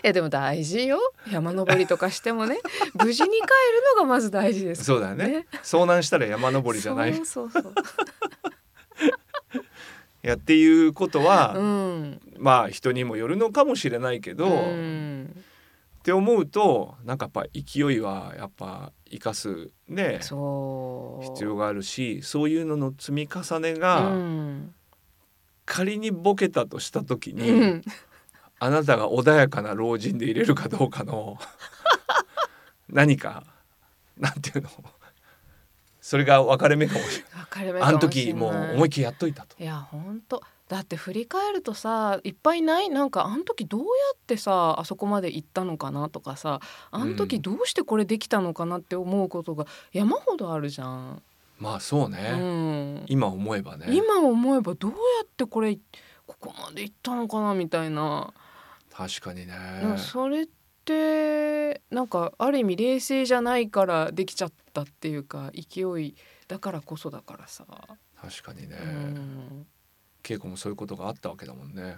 [0.04, 0.98] いやでも大事よ。
[1.30, 2.58] 山登りとかしてもね
[2.94, 3.46] 無事に帰る
[3.96, 5.46] のがまず大事でうすそうだよね。
[5.62, 7.14] 遭難したら山登りじゃない。
[7.14, 7.72] そうそうそう
[10.24, 12.20] い やっていうことは、うん。
[12.38, 15.11] まあ人にもよるのかもしれないけど、うん
[16.02, 24.74] って思うとなんかやっぱ勢いはやっぱ生かすね必要があるしそういうのの積み重ねうがん。
[25.64, 27.82] 仮にボケたとした時に、うん。
[28.58, 31.38] あなたが穏やかな老人で入れるかどうかの
[32.90, 33.44] 何か
[34.18, 34.70] なんていうの
[36.00, 37.88] それが分かれ目かもしれ分かれ目ない。
[37.88, 39.56] あの時もう思いっきりやっといたと。
[39.62, 40.42] いや本当
[40.72, 42.88] だって振り返るとさいっぱいない？
[42.88, 46.60] なんかあの時どうやってさあそこまで行ったのかなとかさ
[46.90, 51.22] あの時どうしてこれできたのかなって思うことが山ほどあるじゃん。
[51.58, 53.86] まあそううね、ん、今思えばね。
[53.90, 55.76] 今思えばどうやってこれ
[56.26, 58.32] ここまで行ったのかなみたいな、
[58.90, 59.52] 確かにね。
[59.98, 60.48] それっ
[60.86, 66.14] てなんかある意味冷静じゃないからできちゃったっていうか勢い
[66.48, 67.66] だからこそだからさ。
[68.16, 69.66] 確かにね、うん
[70.22, 71.96] 稽古もそういうことがあったわけだもんね。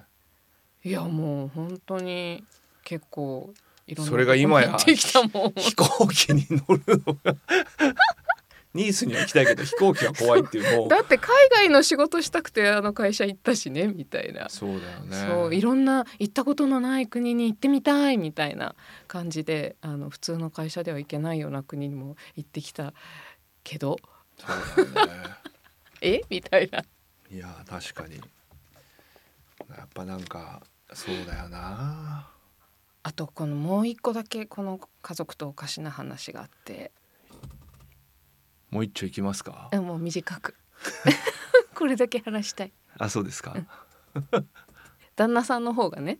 [0.85, 2.45] いやもう本当に
[2.83, 3.53] 結構
[3.87, 4.77] いろんなそれが今や。
[4.79, 7.37] 飛行機に乗るのが
[8.75, 10.89] ニースには行きたいけど飛行機は怖いっていうもう。
[10.89, 14.49] だって海外の仕事したくてあの会社行ったしねみたいな。
[14.49, 15.16] そうだよね。
[15.29, 18.75] そういろんな行ったことのない国に行ってみたいみたいな
[19.07, 22.95] 感じであの普通の会社では行けないような国にも行ってきた
[23.62, 23.97] けど。
[24.39, 25.12] そうだよね。
[26.03, 26.20] え？
[26.29, 26.85] みたいな
[27.31, 28.16] いや確かに。
[29.77, 30.62] やっぱなんか
[30.93, 32.29] そうだよな。
[33.03, 36.93] あとこのもう一個だけこの家族とおかしな話があって。
[38.70, 39.68] もう一丁いきますか？
[39.72, 40.57] えもう短く。
[41.75, 42.72] これだけ話したい。
[42.99, 43.57] あそうですか。
[45.16, 46.18] 旦那さんの方がね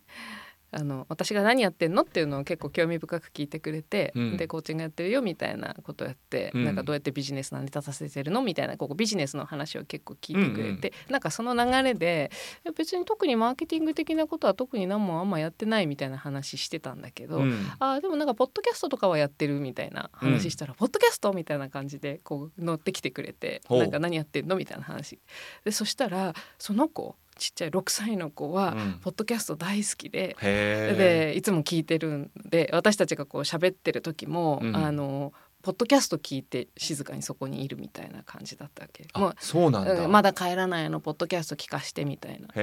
[0.75, 4.37] あの私が何やってんのっていうのを結構興味深く聞いてくれて、うん。
[4.37, 6.65] でコーチングやってるよみたいなことやって、うん。
[6.65, 12.31] なんかどうやってビジネス成り立たせてるのみたいなここビジネスの話を結構聞いてくれて、なんかその流れで
[12.77, 17.55] 別に特にマーケティング的なことは特に何もあんまやってないみたいな話してたんだけど、うん。
[17.79, 25.21] あーでもなんかポッドキャストとかはやってるみたいな話したら、ポッドキャストみたいな感じでこう乗ってきてくれてなんか何やってんのみたいな話。
[25.65, 30.37] でそしたらその子ちっちゃい6歳の子は、うんポッドキャスト大好きで。
[30.41, 35.33] へえでいつも聞いてるんで私たちがこう喋ってる時も、うんあの
[35.65, 39.07] ポッドキャスト聞いて静かにそこにいるみたいな感じだったわけ。
[39.19, 40.05] もあそうなんうだ。
[40.05, 42.49] うんまだ帰らないのポッドキャスト聞かしてみたいな。
[42.55, 42.61] う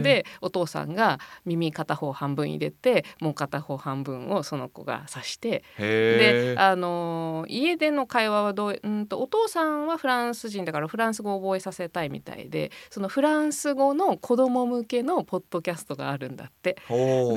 [0.00, 0.02] ん。
[0.02, 5.62] でお父さんが耳片方半分入れてもう片方半分をその子が指して。
[5.78, 16.76] であのー家での会話はどううんとお父さんはフランス人だからフランス語を覚えさせたいみたいでそのフランス語の子供向けのポッドキャストがあるんだって。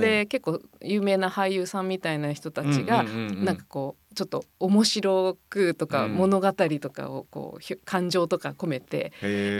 [0.01, 3.11] で結構有名な俳優さんみたいな人たちがうんう
[3.41, 3.45] ん。
[3.45, 6.15] なんかこうちょっと面白くとかうん。
[6.15, 9.11] 物語とかをこう感情とか込めて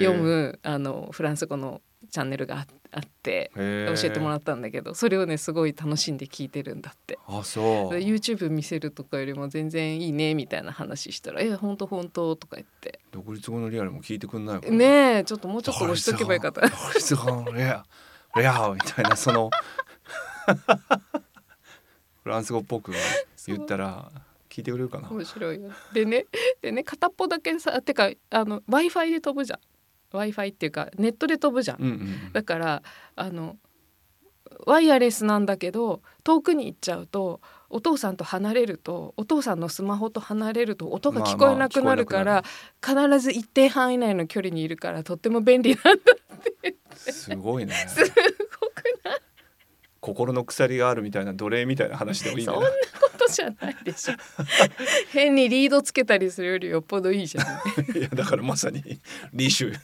[0.02, 7.18] 読むあのフランス語のチャンネルがああって教へえてもらったんだけどそれをねすごい楽しんで聞いてるんだって。
[7.28, 7.93] あそう。
[7.93, 12.99] で YouTube 見せるとかよりも全然いいねみたいな話したら「え本当本当とか言って。
[13.12, 15.20] 独立後のリアルも聞いてくんないね。
[15.20, 16.62] えちょっともうちょっと押しとけばよかった。
[16.62, 17.84] 独立後のリア
[18.36, 18.41] ル。
[18.41, 19.49] リアルみたいなその
[22.24, 22.93] フランス語っぽく
[23.47, 24.12] 言ったら
[24.52, 25.10] 聞いてくれるかな？
[25.10, 25.72] 面白いよ。
[25.93, 26.26] でね
[26.62, 29.60] でね片っぽだけさてかあの w i f i で飛ぶじゃん。
[30.12, 32.84] W i f i っていうかネットで飛ぶじゃん、うんうんだから
[33.16, 33.58] あの
[34.68, 37.39] ワイヤレスなんだけど遠くに行っちゃうと
[37.70, 42.43] お父さんと離れるとお父さんのスマホと離れると音が聞こえなくなるから、
[42.86, 46.04] 必ず一定範囲内の距離にいるからとっても便利なんだ
[46.97, 47.74] すごいね。
[47.88, 48.14] すごく
[49.06, 49.22] ない？
[50.02, 54.15] 心の鎖があるみたいな奴隷みたいな話でもいいんだそよんなことじゃないでしょ。
[55.11, 57.45] 変にリードつけたりするよりよっぽどいいじゃん。
[57.97, 58.84] いやだからまさに
[59.34, 59.74] リシュ。
[59.74, 59.78] へ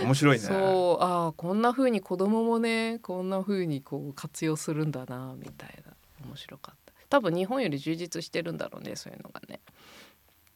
[0.00, 0.44] え面白いね。
[0.44, 5.92] そうああこんな風に子供もねこんな風にこう活用するんだなみたいな。
[6.26, 6.92] 面白かった。
[7.12, 9.60] 多分日本より充実してるんだろうねそういうのがね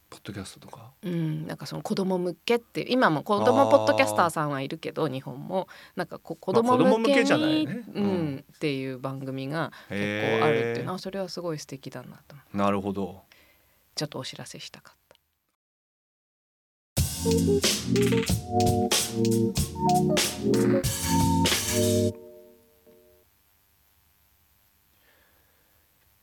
[0.09, 0.92] ポッドキャストとか？
[1.02, 5.66] うんなんかその子供向けって今も子供ポッドキャスターさんはいるけど日本も。
[5.96, 7.84] なんかこう子供向けに、向けじゃないね。
[7.92, 13.22] ううんん、っていう番組が結へ構あるっていうえのはそれはすごい素敵だなとなるほど。
[13.96, 15.16] ちょっとお知らせしたかった。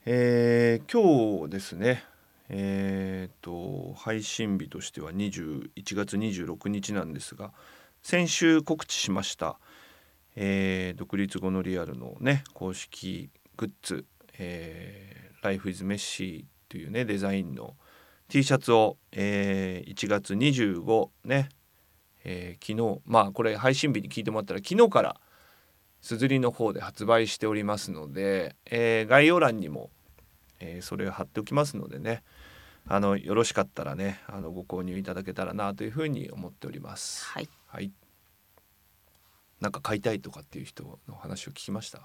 [0.05, 2.03] えー今日ですね
[2.49, 7.51] えー、と配信日としては21月26日なんですが
[8.01, 9.57] 先週告知しました、
[10.35, 14.05] えー独立後のリアルのね公式グッズ
[14.37, 17.75] 「えー、Life is Messy」というねデザインの
[18.27, 21.49] T シャツを、えー1月25ね、
[22.25, 25.19] えー昨日まあこれ配信日に聞いてもらったら昨日から
[26.01, 29.91] すずりの方で発売しておりますので、えー概要欄にも、
[30.59, 32.23] えーそれを貼っておきますのでね
[32.87, 37.25] あのよろしかったらねあのご購入いただけたらなというふうに思っております。
[37.25, 37.91] はいはい。
[39.61, 42.01] なんか買いたいとかっていう人の話を聞きました？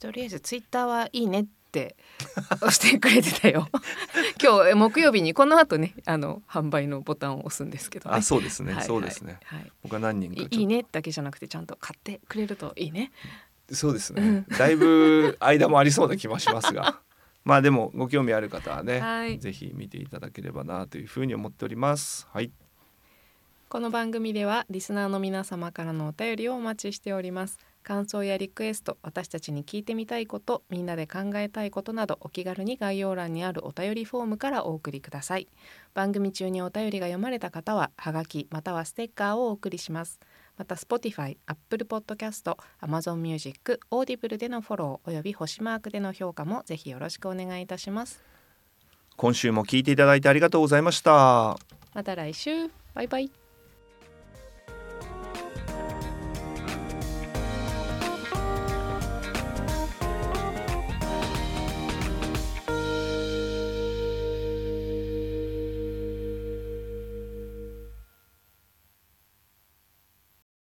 [0.00, 1.96] とりあえずツイッターはいいねって
[2.60, 3.68] 押してくれてたよ
[4.42, 8.74] 今日え木曜日にこの後ねあの販売のボタンを押すんですけどねあ、そうですね。
[8.74, 9.38] はいそうですね。
[9.44, 13.12] はい僕は何人かいいいねだけじゃなくてちゃんと買ってくれるといいね
[13.70, 14.46] そうですねうん。
[14.58, 17.00] だいぶ間もありそうな気もしますが、
[17.44, 22.28] まあでもご興味ある方はね、はいぜひ見ていただければなというふうに思っております。
[22.32, 22.52] はい。
[23.72, 35.48] この番組ではリスナーの皆様からのお便りをお待ちしております感想やリクエスト私たちに聞いてみたいことみんなで考えたいことなどお気軽に概要欄にあるお便りフォームからお送りください
[35.94, 40.20] 番組中にお便りが読まれた方はハガキまたはステッカーをお送りします
[40.62, 48.22] また Spotify、Apple Podcast、Amazon Music、Audible でのフォローおよび星マークでの評価もぜひよろしくお願いいたします。
[49.16, 51.58] 今週も聞いていただいてありがとうございました。
[51.94, 52.70] また来週。
[52.94, 53.41] バイバイ